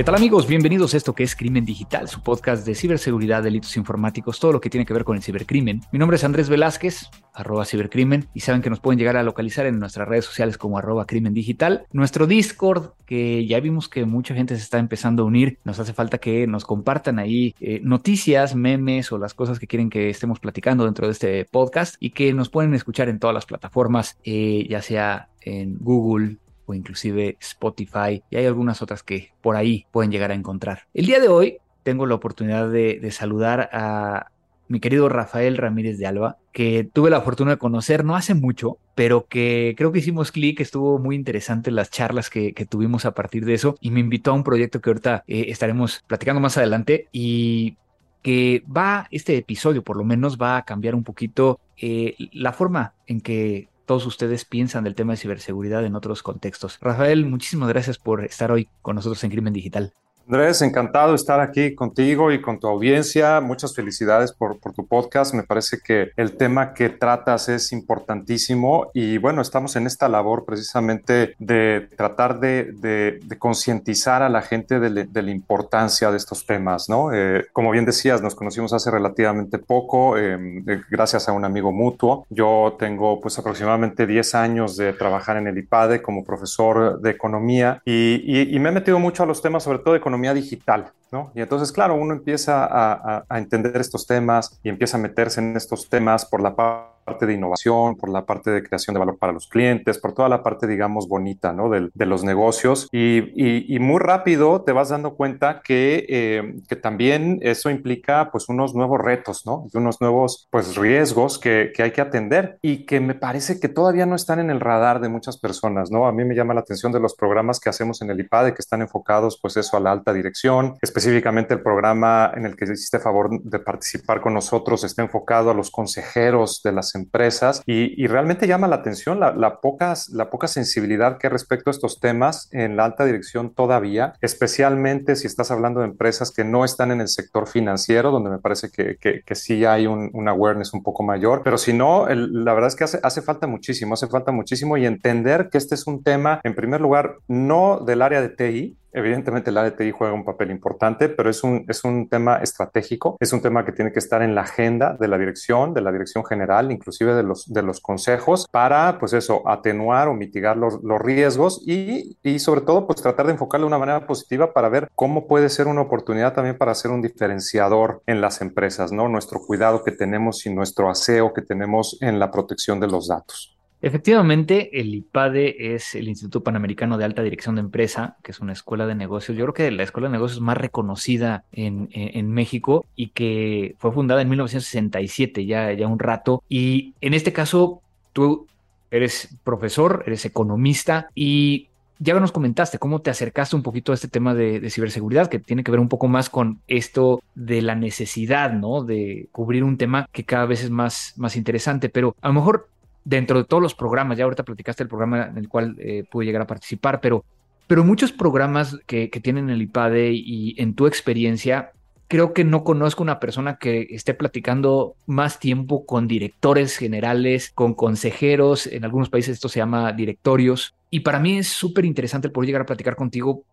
¿Qué 0.00 0.04
tal 0.04 0.14
amigos? 0.14 0.46
Bienvenidos 0.46 0.94
a 0.94 0.96
esto 0.96 1.14
que 1.14 1.24
es 1.24 1.36
Crimen 1.36 1.66
Digital, 1.66 2.08
su 2.08 2.22
podcast 2.22 2.64
de 2.64 2.74
ciberseguridad, 2.74 3.42
delitos 3.42 3.76
informáticos, 3.76 4.40
todo 4.40 4.50
lo 4.50 4.58
que 4.58 4.70
tiene 4.70 4.86
que 4.86 4.94
ver 4.94 5.04
con 5.04 5.14
el 5.14 5.22
cibercrimen. 5.22 5.82
Mi 5.92 5.98
nombre 5.98 6.16
es 6.16 6.24
Andrés 6.24 6.48
Velázquez, 6.48 7.10
arroba 7.34 7.66
cibercrimen, 7.66 8.26
y 8.32 8.40
saben 8.40 8.62
que 8.62 8.70
nos 8.70 8.80
pueden 8.80 8.98
llegar 8.98 9.18
a 9.18 9.22
localizar 9.22 9.66
en 9.66 9.78
nuestras 9.78 10.08
redes 10.08 10.24
sociales 10.24 10.56
como 10.56 10.78
arroba 10.78 11.04
crimen 11.04 11.34
digital. 11.34 11.84
Nuestro 11.92 12.26
Discord, 12.26 12.92
que 13.04 13.46
ya 13.46 13.60
vimos 13.60 13.90
que 13.90 14.06
mucha 14.06 14.34
gente 14.34 14.56
se 14.56 14.62
está 14.62 14.78
empezando 14.78 15.22
a 15.22 15.26
unir, 15.26 15.58
nos 15.64 15.78
hace 15.78 15.92
falta 15.92 16.16
que 16.16 16.46
nos 16.46 16.64
compartan 16.64 17.18
ahí 17.18 17.54
eh, 17.60 17.82
noticias, 17.84 18.54
memes 18.54 19.12
o 19.12 19.18
las 19.18 19.34
cosas 19.34 19.58
que 19.58 19.66
quieren 19.66 19.90
que 19.90 20.08
estemos 20.08 20.40
platicando 20.40 20.86
dentro 20.86 21.08
de 21.08 21.12
este 21.12 21.44
podcast 21.44 21.96
y 22.00 22.12
que 22.12 22.32
nos 22.32 22.48
pueden 22.48 22.72
escuchar 22.72 23.10
en 23.10 23.18
todas 23.18 23.34
las 23.34 23.44
plataformas, 23.44 24.16
eh, 24.24 24.66
ya 24.66 24.80
sea 24.80 25.28
en 25.42 25.76
Google, 25.78 26.38
o 26.70 26.74
inclusive 26.74 27.36
Spotify 27.40 28.22
y 28.30 28.36
hay 28.36 28.46
algunas 28.46 28.80
otras 28.82 29.02
que 29.02 29.32
por 29.42 29.56
ahí 29.56 29.86
pueden 29.90 30.10
llegar 30.10 30.30
a 30.30 30.34
encontrar. 30.34 30.82
El 30.94 31.06
día 31.06 31.20
de 31.20 31.28
hoy 31.28 31.58
tengo 31.82 32.06
la 32.06 32.14
oportunidad 32.14 32.70
de, 32.70 33.10
saludar 33.10 33.68
a 33.72 34.30
mi 34.68 34.78
querido 34.78 35.08
Rafael 35.08 35.56
Ramírez 35.56 35.98
de 35.98 36.06
Alba, 36.06 36.36
que 36.52 36.88
tuve 36.92 37.10
la 37.10 37.22
fortuna 37.22 37.52
de 37.52 37.58
conocer 37.58 38.04
no 38.04 38.14
hace 38.14 38.34
mucho, 38.34 38.78
pero 38.94 39.26
que 39.26 39.74
creo 39.76 39.90
que 39.90 39.98
hicimos 39.98 40.30
clic, 40.30 40.60
estuvo 40.60 41.00
muy 41.00 41.16
interesante 41.16 41.72
las 41.72 41.90
charlas 41.90 42.30
que, 42.30 42.52
tuvimos 42.68 43.04
a 43.04 43.12
partir 43.12 43.44
de 43.44 43.54
eso 43.54 43.74
y 43.80 43.90
me 43.90 43.98
invitó 43.98 44.30
a 44.30 44.34
un 44.34 44.44
proyecto 44.44 44.80
que 44.80 44.90
ahorita 44.90 45.24
eh, 45.26 45.46
estaremos 45.48 46.04
platicando 46.06 46.40
más 46.40 46.56
adelante 46.56 47.08
y 47.10 47.76
que 48.22 48.62
va, 48.64 49.08
este 49.10 49.36
episodio 49.36 49.82
por 49.82 49.96
lo 49.96 50.04
menos 50.04 50.38
va 50.38 50.58
a 50.58 50.64
cambiar 50.64 50.94
un 50.94 51.04
poquito 51.04 51.58
eh, 51.76 52.14
la 52.32 52.52
forma 52.52 52.94
en 53.06 53.22
que 53.22 53.69
todos 53.90 54.06
ustedes 54.06 54.44
piensan 54.44 54.84
del 54.84 54.94
tema 54.94 55.14
de 55.14 55.16
ciberseguridad 55.16 55.84
en 55.84 55.96
otros 55.96 56.22
contextos. 56.22 56.78
Rafael, 56.80 57.26
muchísimas 57.26 57.68
gracias 57.68 57.98
por 57.98 58.24
estar 58.24 58.52
hoy 58.52 58.68
con 58.82 58.94
nosotros 58.94 59.24
en 59.24 59.32
Crimen 59.32 59.52
Digital. 59.52 59.94
Andrés, 60.26 60.62
encantado 60.62 61.10
de 61.10 61.16
estar 61.16 61.40
aquí 61.40 61.74
contigo 61.74 62.30
y 62.30 62.40
con 62.40 62.60
tu 62.60 62.68
audiencia. 62.68 63.40
Muchas 63.40 63.74
felicidades 63.74 64.32
por, 64.32 64.60
tu 64.60 64.86
podcast. 64.86 65.34
Me 65.34 65.42
parece 65.42 65.78
que 65.84 66.12
el 66.16 66.36
tema 66.36 66.72
que 66.72 66.88
tratas 66.88 67.48
es 67.48 67.72
importantísimo 67.72 68.90
y 68.94 69.18
bueno, 69.18 69.42
estamos 69.42 69.74
en 69.74 69.88
esta 69.88 70.08
labor 70.08 70.44
precisamente 70.44 71.34
de 71.38 71.88
tratar 71.96 72.38
de, 72.38 73.18
concientizar 73.38 74.22
a 74.22 74.28
la 74.28 74.42
gente 74.42 74.78
de, 74.78 75.22
la 75.22 75.30
importancia 75.30 76.12
de 76.12 76.16
estos 76.16 76.46
temas, 76.46 76.88
¿no? 76.88 77.12
Eh, 77.12 77.46
como 77.52 77.72
bien 77.72 77.84
decías, 77.84 78.22
nos 78.22 78.36
conocimos 78.36 78.72
hace 78.72 78.90
relativamente 78.90 79.58
poco, 79.58 80.16
em, 80.16 80.58
eh, 80.68 80.80
gracias 80.90 81.28
a 81.28 81.32
un 81.32 81.44
amigo 81.44 81.72
mutuo. 81.72 82.26
Yo 82.30 82.76
tengo 82.78 83.20
pues 83.20 83.36
aproximadamente 83.38 84.06
10 84.06 84.34
años 84.36 84.76
de 84.76 84.92
trabajar 84.92 85.38
en 85.38 85.48
el 85.48 85.58
IPADE 85.58 86.02
como 86.02 86.24
profesor 86.24 87.00
de 87.00 87.10
economía 87.10 87.82
y, 87.84 88.54
y 88.54 88.58
me 88.60 88.68
he 88.68 88.72
metido 88.72 89.00
mucho 89.00 89.24
a 89.24 89.26
los 89.26 89.42
temas, 89.42 89.64
sobre 89.64 89.80
todo 89.80 89.94
de 89.94 89.98
economía 89.98 90.09
digital, 90.34 90.92
¿no? 91.12 91.32
Y 91.34 91.40
entonces, 91.40 91.72
claro, 91.72 91.94
uno 91.94 92.14
empieza 92.14 92.66
a, 92.70 93.24
entender 93.38 93.76
estos 93.80 94.06
temas 94.06 94.58
y 94.62 94.68
empieza 94.68 94.96
a 94.96 95.00
meterse 95.00 95.40
en 95.40 95.56
estos 95.56 95.88
temas 95.88 96.24
por 96.24 96.40
la 96.40 96.54
parte 96.54 97.26
de 97.26 97.34
innovación, 97.34 97.96
por 97.96 98.08
la 98.08 98.24
parte 98.24 98.50
de 98.50 98.62
creación 98.62 98.94
de 98.94 99.00
valor 99.00 99.18
para 99.18 99.32
los 99.32 99.48
clientes, 99.48 99.98
por 99.98 100.12
toda 100.12 100.28
la 100.28 100.42
parte, 100.42 100.66
digamos, 100.66 101.08
bonita, 101.08 101.52
¿no? 101.52 101.68
De, 101.68 101.90
los 102.06 102.24
negocios. 102.24 102.88
Y, 102.92 103.78
muy 103.80 103.98
rápido 103.98 104.62
te 104.62 104.72
vas 104.72 104.90
dando 104.90 105.14
cuenta 105.14 105.62
que, 105.62 106.04
eh, 106.08 106.54
que 106.68 106.76
también 106.76 107.38
eso 107.40 107.70
implica, 107.70 108.30
pues, 108.30 108.48
unos 108.48 108.74
nuevos 108.74 109.00
retos, 109.00 109.46
¿no? 109.46 109.66
Y 109.72 109.76
unos 109.76 110.00
nuevos, 110.00 110.48
pues, 110.50 110.76
riesgos 110.76 111.38
que, 111.38 111.72
hay 111.78 111.92
que 111.92 112.00
atender 112.00 112.58
y 112.62 112.84
que 112.84 113.00
me 113.00 113.14
parece 113.14 113.58
que 113.58 113.68
todavía 113.68 114.06
no 114.06 114.14
están 114.14 114.38
en 114.38 114.50
el 114.50 114.60
radar 114.60 115.00
de 115.00 115.08
muchas 115.08 115.38
personas, 115.38 115.90
¿no? 115.90 116.06
A 116.06 116.12
mí 116.12 116.24
me 116.24 116.34
llama 116.34 116.54
la 116.54 116.60
atención 116.60 116.92
de 116.92 117.00
los 117.00 117.14
programas 117.14 117.58
que 117.58 117.70
hacemos 117.70 118.02
en 118.02 118.10
el 118.10 118.20
IPADE 118.20 118.54
que 118.54 118.60
están 118.60 118.82
enfocados, 118.82 119.38
pues, 119.40 119.56
eso 119.56 119.76
a 119.76 119.80
la 119.80 119.92
alta 119.92 120.12
dirección, 120.12 120.76
específicamente 121.00 121.54
el 121.54 121.62
programa 121.62 122.30
en 122.36 122.44
el 122.44 122.56
que 122.56 122.64
hiciste 122.64 122.98
favor 122.98 123.42
de 123.42 123.58
participar 123.58 124.20
con 124.20 124.34
nosotros 124.34 124.84
está 124.84 125.00
enfocado 125.00 125.50
a 125.50 125.54
los 125.54 125.70
consejeros 125.70 126.60
de 126.62 126.72
las 126.72 126.94
empresas 126.94 127.62
y, 127.66 128.06
realmente 128.10 128.48
llama 128.48 128.66
la 128.66 128.76
atención 128.76 129.20
la, 129.20 129.60
pocas, 129.60 130.08
la 130.10 130.30
poca 130.30 130.48
sensibilidad 130.48 131.16
que 131.16 131.28
respecto 131.28 131.70
a 131.70 131.72
estos 131.72 132.00
temas 132.00 132.48
en 132.50 132.76
la 132.76 132.84
alta 132.84 133.04
dirección 133.04 133.54
todavía, 133.54 134.14
especialmente 134.20 135.14
si 135.16 135.26
estás 135.26 135.50
hablando 135.50 135.80
de 135.80 135.86
empresas 135.86 136.32
que 136.32 136.44
no 136.44 136.64
están 136.64 136.90
en 136.90 137.00
el 137.00 137.08
sector 137.08 137.46
financiero, 137.46 138.10
donde 138.10 138.30
me 138.30 138.38
parece 138.38 138.70
que, 138.70 138.96
que, 138.98 139.34
sí 139.34 139.64
hay 139.64 139.86
un, 139.86 140.28
awareness 140.28 140.74
un 140.74 140.82
poco 140.82 141.02
mayor, 141.02 141.42
pero 141.44 141.56
si 141.56 141.72
no, 141.72 142.06
la 142.08 142.52
verdad 142.52 142.68
es 142.68 142.76
que 142.76 142.84
hace, 142.84 143.00
hace 143.02 143.22
falta 143.22 143.46
muchísimo, 143.46 143.94
hace 143.94 144.08
falta 144.08 144.32
muchísimo 144.32 144.76
y 144.76 144.84
entender 144.86 145.48
que 145.50 145.58
este 145.58 145.76
es 145.76 145.86
un 145.86 146.02
tema, 146.02 146.40
en 146.42 146.54
primer 146.54 146.80
lugar, 146.80 147.16
no 147.28 147.78
del 147.78 148.02
área 148.02 148.20
de 148.20 148.28
TI, 148.28 148.79
Evidentemente 148.92 149.52
la 149.52 149.62
ADTI 149.62 149.92
juega 149.92 150.14
un 150.14 150.24
papel 150.24 150.50
importante, 150.50 151.08
pero 151.08 151.30
es 151.30 151.44
un, 151.44 151.64
es 151.68 151.84
un 151.84 152.08
tema 152.08 152.38
estratégico, 152.38 153.16
es 153.20 153.32
un 153.32 153.40
tema 153.40 153.64
que 153.64 153.72
tiene 153.72 153.92
que 153.92 153.98
estar 153.98 154.22
en 154.22 154.34
la 154.34 154.42
agenda 154.42 154.96
de 154.98 155.08
la 155.08 155.18
dirección, 155.18 155.74
de 155.74 155.80
la 155.80 155.92
dirección 155.92 156.24
general, 156.24 156.72
inclusive 156.72 157.14
de 157.14 157.22
los, 157.22 157.52
de 157.52 157.62
los 157.62 157.80
consejos, 157.80 158.46
para, 158.50 158.98
pues 158.98 159.12
eso, 159.12 159.46
atenuar 159.48 160.08
o 160.08 160.14
mitigar 160.14 160.56
los, 160.56 160.82
los 160.82 161.00
riesgos 161.00 161.62
y, 161.66 162.16
y, 162.22 162.38
sobre 162.38 162.62
todo, 162.62 162.86
pues 162.86 163.00
tratar 163.00 163.26
de 163.26 163.32
enfocarlo 163.32 163.66
de 163.66 163.68
una 163.68 163.78
manera 163.78 164.06
positiva 164.06 164.52
para 164.52 164.68
ver 164.68 164.88
cómo 164.94 165.26
puede 165.26 165.48
ser 165.48 165.68
una 165.68 165.82
oportunidad 165.82 166.34
también 166.34 166.58
para 166.58 166.74
ser 166.74 166.90
un 166.90 167.02
diferenciador 167.02 168.02
en 168.06 168.20
las 168.20 168.40
empresas, 168.40 168.92
¿no? 168.92 169.08
Nuestro 169.08 169.40
cuidado 169.40 169.84
que 169.84 169.92
tenemos 169.92 170.44
y 170.46 170.52
nuestro 170.52 170.90
aseo 170.90 171.32
que 171.32 171.42
tenemos 171.42 171.98
en 172.00 172.18
la 172.18 172.30
protección 172.30 172.80
de 172.80 172.88
los 172.88 173.08
datos. 173.08 173.59
Efectivamente, 173.82 174.78
el 174.78 174.94
IPADE 174.94 175.74
es 175.74 175.94
el 175.94 176.08
Instituto 176.08 176.42
Panamericano 176.42 176.98
de 176.98 177.04
Alta 177.04 177.22
Dirección 177.22 177.54
de 177.54 177.62
Empresa, 177.62 178.16
que 178.22 178.32
es 178.32 178.40
una 178.40 178.52
escuela 178.52 178.86
de 178.86 178.94
negocios, 178.94 179.38
yo 179.38 179.44
creo 179.44 179.54
que 179.54 179.70
la 179.70 179.84
escuela 179.84 180.08
de 180.08 180.12
negocios 180.12 180.40
más 180.40 180.56
reconocida 180.56 181.44
en, 181.52 181.88
México 182.30 182.86
y 182.94 183.08
que 183.08 183.74
fue 183.78 183.92
fundada 183.92 184.22
en 184.22 184.28
1967, 184.28 185.46
ya, 185.46 185.72
ya 185.72 185.86
un 185.86 185.98
rato. 185.98 186.42
Y 186.48 186.94
en 187.00 187.14
este 187.14 187.32
caso, 187.32 187.80
tú 188.12 188.46
eres 188.90 189.36
profesor, 189.44 190.04
eres 190.06 190.24
economista 190.26 191.08
y 191.14 191.68
ya 191.98 192.18
nos 192.18 192.32
comentaste 192.32 192.78
cómo 192.78 193.00
te 193.00 193.10
acercaste 193.10 193.56
un 193.56 193.62
poquito 193.62 193.92
a 193.92 193.94
este 193.94 194.08
tema 194.08 194.34
de, 194.34 194.60
de, 194.60 194.70
ciberseguridad, 194.70 195.28
que 195.28 195.38
tiene 195.38 195.64
que 195.64 195.70
ver 195.70 195.80
un 195.80 195.88
poco 195.88 196.08
más 196.08 196.30
con 196.30 196.60
esto 196.66 197.22
de 197.34 197.62
la 197.62 197.74
necesidad, 197.74 198.52
¿no? 198.52 198.84
De 198.84 199.28
cubrir 199.32 199.64
un 199.64 199.76
tema 199.76 200.08
que 200.12 200.24
cada 200.24 200.46
vez 200.46 200.64
es 200.64 200.70
más, 200.70 201.14
más 201.16 201.36
interesante, 201.36 201.88
pero 201.88 202.14
a 202.20 202.28
lo 202.28 202.34
mejor 202.34 202.68
dentro 203.04 203.38
de 203.38 203.44
todos 203.44 203.62
los 203.62 203.74
programas, 203.74 204.18
ya 204.18 204.24
ahorita 204.24 204.44
platicaste 204.44 204.82
el 204.82 204.88
programa 204.88 205.26
en 205.26 205.38
el 205.38 205.48
cual 205.48 205.76
eh, 205.78 206.04
pude 206.10 206.26
llegar 206.26 206.42
a 206.42 206.46
participar, 206.46 207.00
pero, 207.00 207.24
pero 207.66 207.84
muchos 207.84 208.12
programas 208.12 208.78
que, 208.86 209.08
tienen 209.08 209.50
el 209.50 209.62
IPADE 209.62 210.12
y 210.12 210.54
en 210.60 210.74
tu 210.74 210.86
experiencia, 210.86 211.72
creo 212.08 212.32
que 212.32 212.44
no 212.44 212.64
conozco 212.64 213.02
una 213.02 213.20
persona 213.20 213.56
que 213.56 213.86
esté 213.90 214.14
platicando 214.14 214.96
más 215.06 215.38
tiempo 215.38 215.86
con 215.86 216.08
directores 216.08 216.76
generales, 216.76 217.50
con 217.54 217.74
consejeros, 217.74 218.66
en 218.66 218.84
algunos 218.84 219.08
países 219.08 219.34
esto 219.34 219.48
se 219.48 219.60
llama 219.60 219.92
directorios, 219.92 220.74
y 220.90 221.00
para 221.00 221.20
mí 221.20 221.38
es 221.38 221.48
súper 221.48 221.84
interesante 221.84 222.28
el 222.28 222.32
poder 222.32 222.48
llegar 222.48 222.62
a 222.62 222.66
platicar 222.66 222.96
contigo 222.96 223.44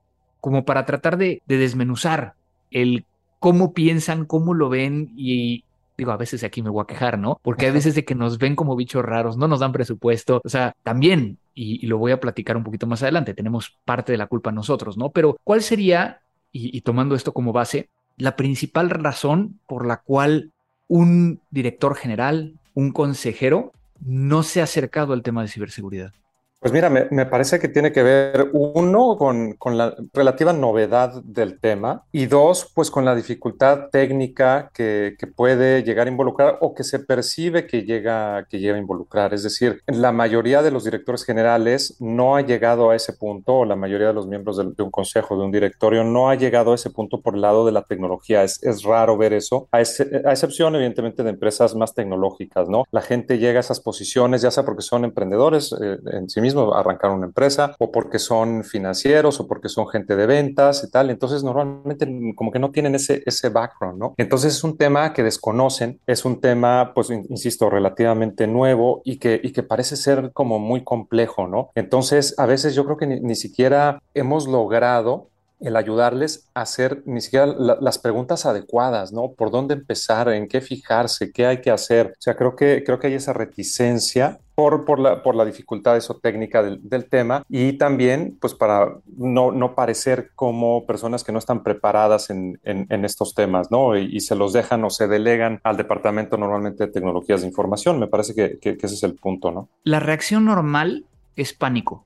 como 0.42 0.66
para 0.66 0.86
tratar 0.86 1.18
de, 1.18 1.42
de 1.46 1.58
desmenuzar 1.58 2.34
el 2.72 3.06
cómo 3.40 3.74
piensan, 3.74 4.26
cómo 4.26 4.54
lo 4.54 4.70
ven 4.70 5.12
y, 5.16 5.64
digo, 5.98 6.12
a 6.12 6.18
veces 6.18 6.44
aquí 6.44 6.62
me 6.62 6.70
voy 6.70 6.84
a 6.84 6.88
quejar, 6.88 7.18
¿no? 7.18 7.40
Porque 7.42 7.66
hay 7.66 7.72
veces 7.72 7.96
de 7.96 8.06
que 8.06 8.16
nos 8.16 8.38
ven 8.38 8.56
como 8.56 8.76
bichos 8.76 9.04
raros, 9.04 9.38
no 9.38 9.48
nos 9.48 9.60
dan 9.60 9.72
presupuesto, 9.72 10.42
o 10.44 10.50
sea, 10.50 10.76
también, 10.84 11.40
y, 11.56 11.86
lo 11.88 11.98
voy 11.98 12.12
a 12.12 12.20
platicar 12.20 12.56
un 12.56 12.64
poquito 12.64 12.86
más 12.86 13.02
adelante, 13.02 13.34
tenemos 13.34 13.78
parte 13.84 14.12
de 14.12 14.18
la 14.18 14.28
culpa 14.28 14.52
nosotros, 14.52 14.98
¿no? 14.98 15.10
Pero, 15.10 15.38
¿cuál 15.44 15.62
sería, 15.64 16.22
y, 16.52 16.82
tomando 16.82 17.16
esto 17.16 17.34
como 17.34 17.52
base, 17.52 17.90
la 18.18 18.36
principal 18.36 18.90
razón 18.90 19.60
por 19.68 19.86
la 19.86 19.98
cual 19.98 20.52
un 20.88 21.40
director 21.52 21.96
general, 21.96 22.54
un 22.74 22.92
consejero, 22.92 23.74
no 24.00 24.44
se 24.44 24.62
ha 24.62 24.66
acercado 24.66 25.14
al 25.14 25.24
tema 25.24 25.42
de 25.42 25.48
ciberseguridad? 25.48 26.14
Pues 26.60 26.74
mira, 26.74 26.90
me, 26.90 27.26
parece 27.28 27.60
que 27.60 27.68
tiene 27.68 27.92
que 27.92 28.02
ver, 28.02 28.50
uno, 28.52 29.16
con, 29.16 29.78
la 29.78 29.96
relativa 30.12 30.54
novedad 30.54 31.22
del 31.24 31.60
tema 31.60 32.04
y 32.12 32.26
dos, 32.26 32.72
pues 32.74 32.90
con 32.90 33.06
la 33.06 33.14
dificultad 33.14 33.90
técnica 33.92 34.72
que, 34.74 35.16
puede 35.36 35.84
llegar 35.84 36.08
a 36.08 36.10
involucrar 36.10 36.58
o 36.62 36.74
que 36.74 36.84
se 36.84 36.98
percibe 36.98 37.68
que 37.68 37.84
llega, 37.84 38.48
que 38.50 38.60
llega 38.60 38.76
a 38.76 38.80
involucrar. 38.80 39.36
Es 39.36 39.44
decir, 39.44 39.84
la 39.86 40.12
mayoría 40.12 40.64
de 40.64 40.72
los 40.72 40.84
directores 40.84 41.24
generales 41.26 41.96
no 42.00 42.36
ha 42.36 42.42
llegado 42.42 42.90
a 42.90 42.96
ese 42.96 43.14
punto, 43.14 43.60
o 43.60 43.66
la 43.66 43.76
mayoría 43.76 44.08
de 44.08 44.14
los 44.14 44.26
miembros 44.26 44.58
de, 44.58 44.84
un 44.84 44.90
consejo, 44.90 45.38
de 45.38 45.44
un 45.44 45.52
directorio, 45.52 46.04
no 46.04 46.30
ha 46.30 46.36
llegado 46.36 46.72
a 46.72 46.76
ese 46.76 46.90
punto 46.90 47.22
por 47.22 47.36
el 47.36 47.42
lado 47.42 47.68
de 47.68 47.72
la 47.72 47.84
tecnología. 47.84 48.42
Es, 48.44 48.82
raro 48.84 49.16
ver 49.16 49.34
eso, 49.34 49.68
a, 49.72 49.82
excepción, 49.82 50.76
evidentemente, 50.76 51.22
de 51.22 51.30
empresas 51.30 51.76
más 51.76 51.94
tecnológicas, 51.94 52.68
¿no? 52.68 52.86
La 52.90 53.02
gente 53.02 53.38
llega 53.38 53.60
a 53.60 53.62
esas 53.62 53.80
posiciones, 53.80 54.42
ya 54.42 54.50
sea 54.50 54.66
porque 54.66 54.82
son 54.82 55.06
emprendedores 55.06 55.72
eh, 55.80 55.98
en 56.14 56.30
sí 56.30 56.42
mismo 56.48 56.74
arrancar 56.74 57.12
una 57.12 57.28
empresa 57.28 57.76
o 57.80 57.92
porque 57.92 58.20
son 58.20 58.64
financieros 58.64 59.40
o 59.40 59.48
porque 59.48 59.70
son 59.70 59.88
gente 59.88 60.16
de 60.16 60.26
ventas 60.26 60.84
y 60.84 60.92
tal. 60.92 61.10
Entonces 61.10 61.44
normalmente 61.44 62.08
como 62.36 62.52
que 62.52 62.60
no 62.60 62.72
tienen 62.72 62.96
ese, 62.96 63.24
ese 63.26 63.50
background, 63.50 64.00
¿no? 64.00 64.14
Entonces 64.18 64.56
es 64.56 64.64
un 64.64 64.78
tema 64.78 65.14
que 65.14 65.24
desconocen, 65.24 66.00
es 66.08 66.26
un 66.26 66.42
tema, 66.42 66.92
pues, 66.94 67.10
insisto, 67.10 67.70
relativamente 67.70 68.48
nuevo 68.48 69.02
y 69.04 69.18
que, 69.18 69.40
y 69.44 69.52
que 69.52 69.64
parece 69.64 69.96
ser 69.96 70.32
como 70.34 70.60
muy 70.60 70.84
complejo, 70.84 71.48
¿no? 71.48 71.72
Entonces 71.76 72.36
a 72.38 72.46
veces 72.46 72.76
yo 72.76 72.86
creo 72.86 72.98
que 72.98 73.08
ni, 73.08 73.36
siquiera 73.36 74.02
hemos 74.14 74.48
logrado 74.48 75.30
el 75.60 75.76
ayudarles 75.76 76.48
a 76.54 76.62
hacer 76.62 77.02
ni 77.06 77.22
siquiera 77.22 77.48
las 77.48 78.00
preguntas 78.00 78.46
adecuadas, 78.46 79.12
¿no? 79.12 79.32
Por 79.32 79.52
dónde 79.52 79.74
empezar, 79.74 80.30
en 80.30 80.48
qué 80.48 80.62
fijarse, 80.62 81.32
qué 81.32 81.46
hay 81.46 81.62
que 81.62 81.72
hacer. 81.72 82.14
O 82.14 82.22
sea, 82.22 82.36
creo 82.36 82.56
que, 82.56 82.84
creo 82.86 83.00
que 83.00 83.08
hay 83.08 83.14
esa 83.14 83.34
reticencia 83.34 84.40
por, 84.58 84.86
por, 84.86 84.98
la, 84.98 85.22
por 85.22 85.36
la 85.36 85.46
dificultad 85.46 85.98
eso 85.98 86.16
técnica 86.16 86.64
del, 86.64 87.06
tema 87.10 87.44
y 87.48 87.74
también 87.74 88.40
pues 88.42 88.56
para 88.56 88.98
no, 89.06 89.52
no, 89.52 89.76
parecer 89.76 90.32
como 90.34 90.88
personas 90.88 91.24
que 91.24 91.32
no 91.32 91.38
están 91.38 91.62
preparadas 91.62 92.32
en, 92.32 92.60
en, 92.64 93.06
estos 93.06 93.36
temas, 93.36 93.70
¿no? 93.70 93.96
Y, 93.96 94.20
se 94.20 94.36
los 94.36 94.54
dejan 94.54 94.84
o 94.84 94.90
se 94.90 95.08
delegan 95.08 95.60
al 95.64 95.78
departamento 95.78 96.38
normalmente 96.38 96.88
de 96.88 96.92
tecnologías 96.92 97.42
de 97.42 97.48
información. 97.48 98.00
Me 98.00 98.08
parece 98.08 98.34
que, 98.34 98.58
que, 98.58 98.72
ese 98.72 98.96
es 98.96 99.04
el 99.04 99.14
punto, 99.14 99.52
¿no? 99.52 99.70
La 99.84 100.00
reacción 100.00 100.46
normal 100.46 101.06
es 101.36 101.54
pánico. 101.54 102.06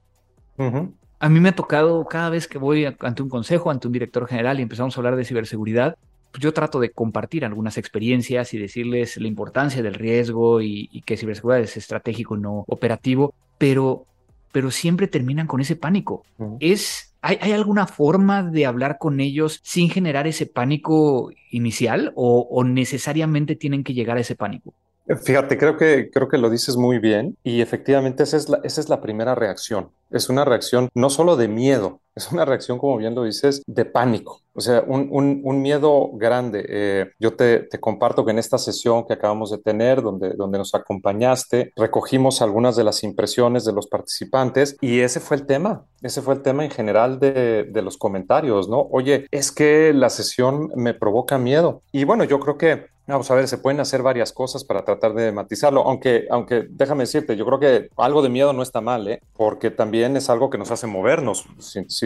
A 1.22 1.30
mí 1.30 1.40
me 1.40 1.50
ha 1.50 1.56
tocado 1.56 2.04
cada 2.06 2.32
vez 2.32 2.48
que 2.48 2.58
voy 2.58 2.84
ante 2.84 3.22
un 3.22 3.30
consejo, 3.30 3.70
ante 3.70 3.86
un 3.86 3.94
director 3.94 4.28
general 4.28 4.58
y 4.58 4.64
empezamos 4.64 4.98
a 4.98 5.00
hablar 5.00 5.16
de 5.16 5.24
ciberseguridad, 5.24 5.96
pues 6.32 6.42
yo 6.42 6.52
trato 6.52 6.80
de 6.80 6.90
compartir 6.90 7.46
algunas 7.46 7.78
experiencias 7.78 8.56
y 8.56 8.58
decirles 8.58 9.18
la 9.18 9.28
importancia 9.28 9.84
del 9.84 9.94
riesgo 9.94 10.64
y, 10.64 11.04
que 11.06 11.18
ciberseguridad 11.18 11.62
es 11.62 11.78
estratégico, 11.78 12.38
no 12.38 12.66
operativo, 12.68 13.36
pero, 13.60 14.08
pero 14.52 14.72
siempre 14.72 15.08
terminan 15.08 15.46
con 15.46 15.62
ese 15.62 15.76
pánico. 15.76 16.24
Es, 16.60 17.16
¿hay, 17.22 17.52
alguna 17.52 17.86
forma 17.86 18.42
de 18.42 18.66
hablar 18.66 18.98
con 18.98 19.20
ellos 19.20 19.60
sin 19.62 19.92
generar 19.92 20.26
ese 20.26 20.48
pánico 20.48 21.30
inicial 21.52 22.14
o, 22.16 22.64
necesariamente 22.64 23.56
tienen 23.56 23.84
que 23.84 23.94
llegar 23.94 24.18
a 24.18 24.22
ese 24.22 24.36
pánico? 24.36 24.74
Fíjate, 25.08 25.58
creo 25.58 25.78
que, 25.78 26.10
creo 26.12 26.30
que 26.30 26.38
lo 26.38 26.50
dices 26.50 26.78
muy 26.78 27.00
bien 27.00 27.38
y 27.44 27.62
efectivamente 27.62 28.24
esa 28.24 28.38
es, 28.38 28.50
la, 28.50 28.60
esa 28.64 28.82
es 28.82 28.90
la 28.90 29.02
primera 29.02 29.36
reacción. 29.36 29.90
Es 30.12 30.30
una 30.30 30.46
reacción 30.46 30.90
no 30.94 31.10
solo 31.10 31.38
de 31.38 31.48
miedo, 31.48 32.02
es 32.16 32.32
una 32.32 32.46
reacción, 32.46 32.78
como 32.78 32.98
bien 32.98 33.16
lo 33.16 33.24
dices, 33.24 33.64
de 33.66 33.86
pánico. 33.86 34.42
O 34.54 34.60
sea, 34.60 34.84
un, 34.86 35.10
un, 35.12 35.62
miedo 35.62 36.10
grande. 36.14 36.66
Eh, 36.68 37.12
yo 37.20 37.36
te, 37.36 37.60
te, 37.60 37.80
comparto 37.80 38.26
que 38.26 38.32
en 38.32 38.40
esta 38.40 38.58
sesión 38.58 39.08
que 39.08 39.14
acabamos 39.14 39.50
de 39.50 39.60
tener, 39.60 40.02
donde, 40.02 40.32
donde 40.32 40.58
nos 40.58 40.76
acompañaste, 40.76 41.72
recogimos 41.78 42.42
algunas 42.42 42.76
de 42.76 42.84
las 42.84 43.04
impresiones 43.04 43.64
de 43.64 43.72
los 43.72 43.88
participantes 43.88 44.76
y 44.82 45.00
ese 45.00 45.22
fue 45.22 45.38
el 45.38 45.46
tema. 45.46 45.86
Ese 46.02 46.22
fue 46.22 46.34
el 46.34 46.42
tema 46.42 46.66
en 46.66 46.72
general 46.72 47.18
de, 47.20 47.64
de 47.64 47.82
los 47.82 47.98
comentarios, 47.98 48.68
¿no? 48.68 48.82
Oye, 48.92 49.28
es 49.32 49.54
que 49.54 49.94
la 49.94 50.10
sesión 50.10 50.70
me 50.76 50.94
provoca 50.94 51.38
miedo. 51.38 51.84
Y 51.94 52.04
bueno, 52.04 52.26
yo 52.26 52.40
creo 52.42 52.58
que 52.58 52.88
Vamos 53.08 53.30
a 53.30 53.36
ver, 53.36 53.48
se 53.48 53.58
pueden 53.58 53.80
hacer 53.80 54.04
varias 54.04 54.32
cosas 54.32 54.64
para 54.64 54.86
tratar 54.86 55.14
de 55.14 55.32
matizarlo, 55.32 55.82
aunque, 55.82 56.28
aunque 56.30 56.68
déjame 56.70 57.04
decirte, 57.04 57.36
yo 57.36 57.46
creo 57.46 57.60
que 57.60 57.90
algo 57.98 58.22
de 58.22 58.30
miedo 58.30 58.54
no 58.54 58.64
está 58.64 58.82
mal, 58.82 59.08
¿eh? 59.08 59.22
porque 59.36 59.72
también 59.72 60.16
es 60.18 60.30
algo 60.30 60.50
que 60.50 60.58
nos 60.58 60.72
hace 60.72 60.88
movernos. 60.88 61.46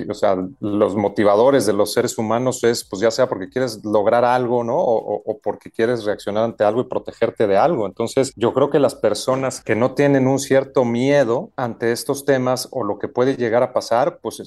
o 0.10 0.14
sea, 0.14 0.38
los 0.60 0.96
motivadores 0.96 1.66
de 1.66 1.74
los 1.74 1.94
seres 1.94 2.18
humanos 2.18 2.64
es, 2.64 2.84
pues 2.84 3.02
ya 3.02 3.12
sea 3.12 3.28
porque 3.28 3.50
quieres 3.50 3.84
lograr 3.84 4.26
algo, 4.26 4.64
¿no? 4.64 4.78
O, 4.78 5.22
o, 5.26 5.38
porque 5.40 5.70
quieres 5.70 6.06
reaccionar 6.06 6.44
ante 6.44 6.64
algo 6.64 6.82
y 6.82 6.86
protegerte 6.86 7.46
de 7.48 7.58
algo. 7.58 7.86
Entonces, 7.86 8.34
yo 8.36 8.54
creo 8.54 8.70
que 8.70 8.80
las 8.80 8.96
personas 8.96 9.62
que 9.62 9.76
no 9.76 9.94
tienen 9.94 10.28
un 10.28 10.40
cierto 10.40 10.86
miedo 10.86 11.50
ante 11.56 11.92
estos 11.92 12.26
temas 12.26 12.68
o 12.72 12.84
lo 12.84 13.00
que 13.00 13.08
puede 13.08 13.36
llegar 13.36 13.64
a 13.64 13.74
pasar, 13.74 14.20
pues, 14.22 14.40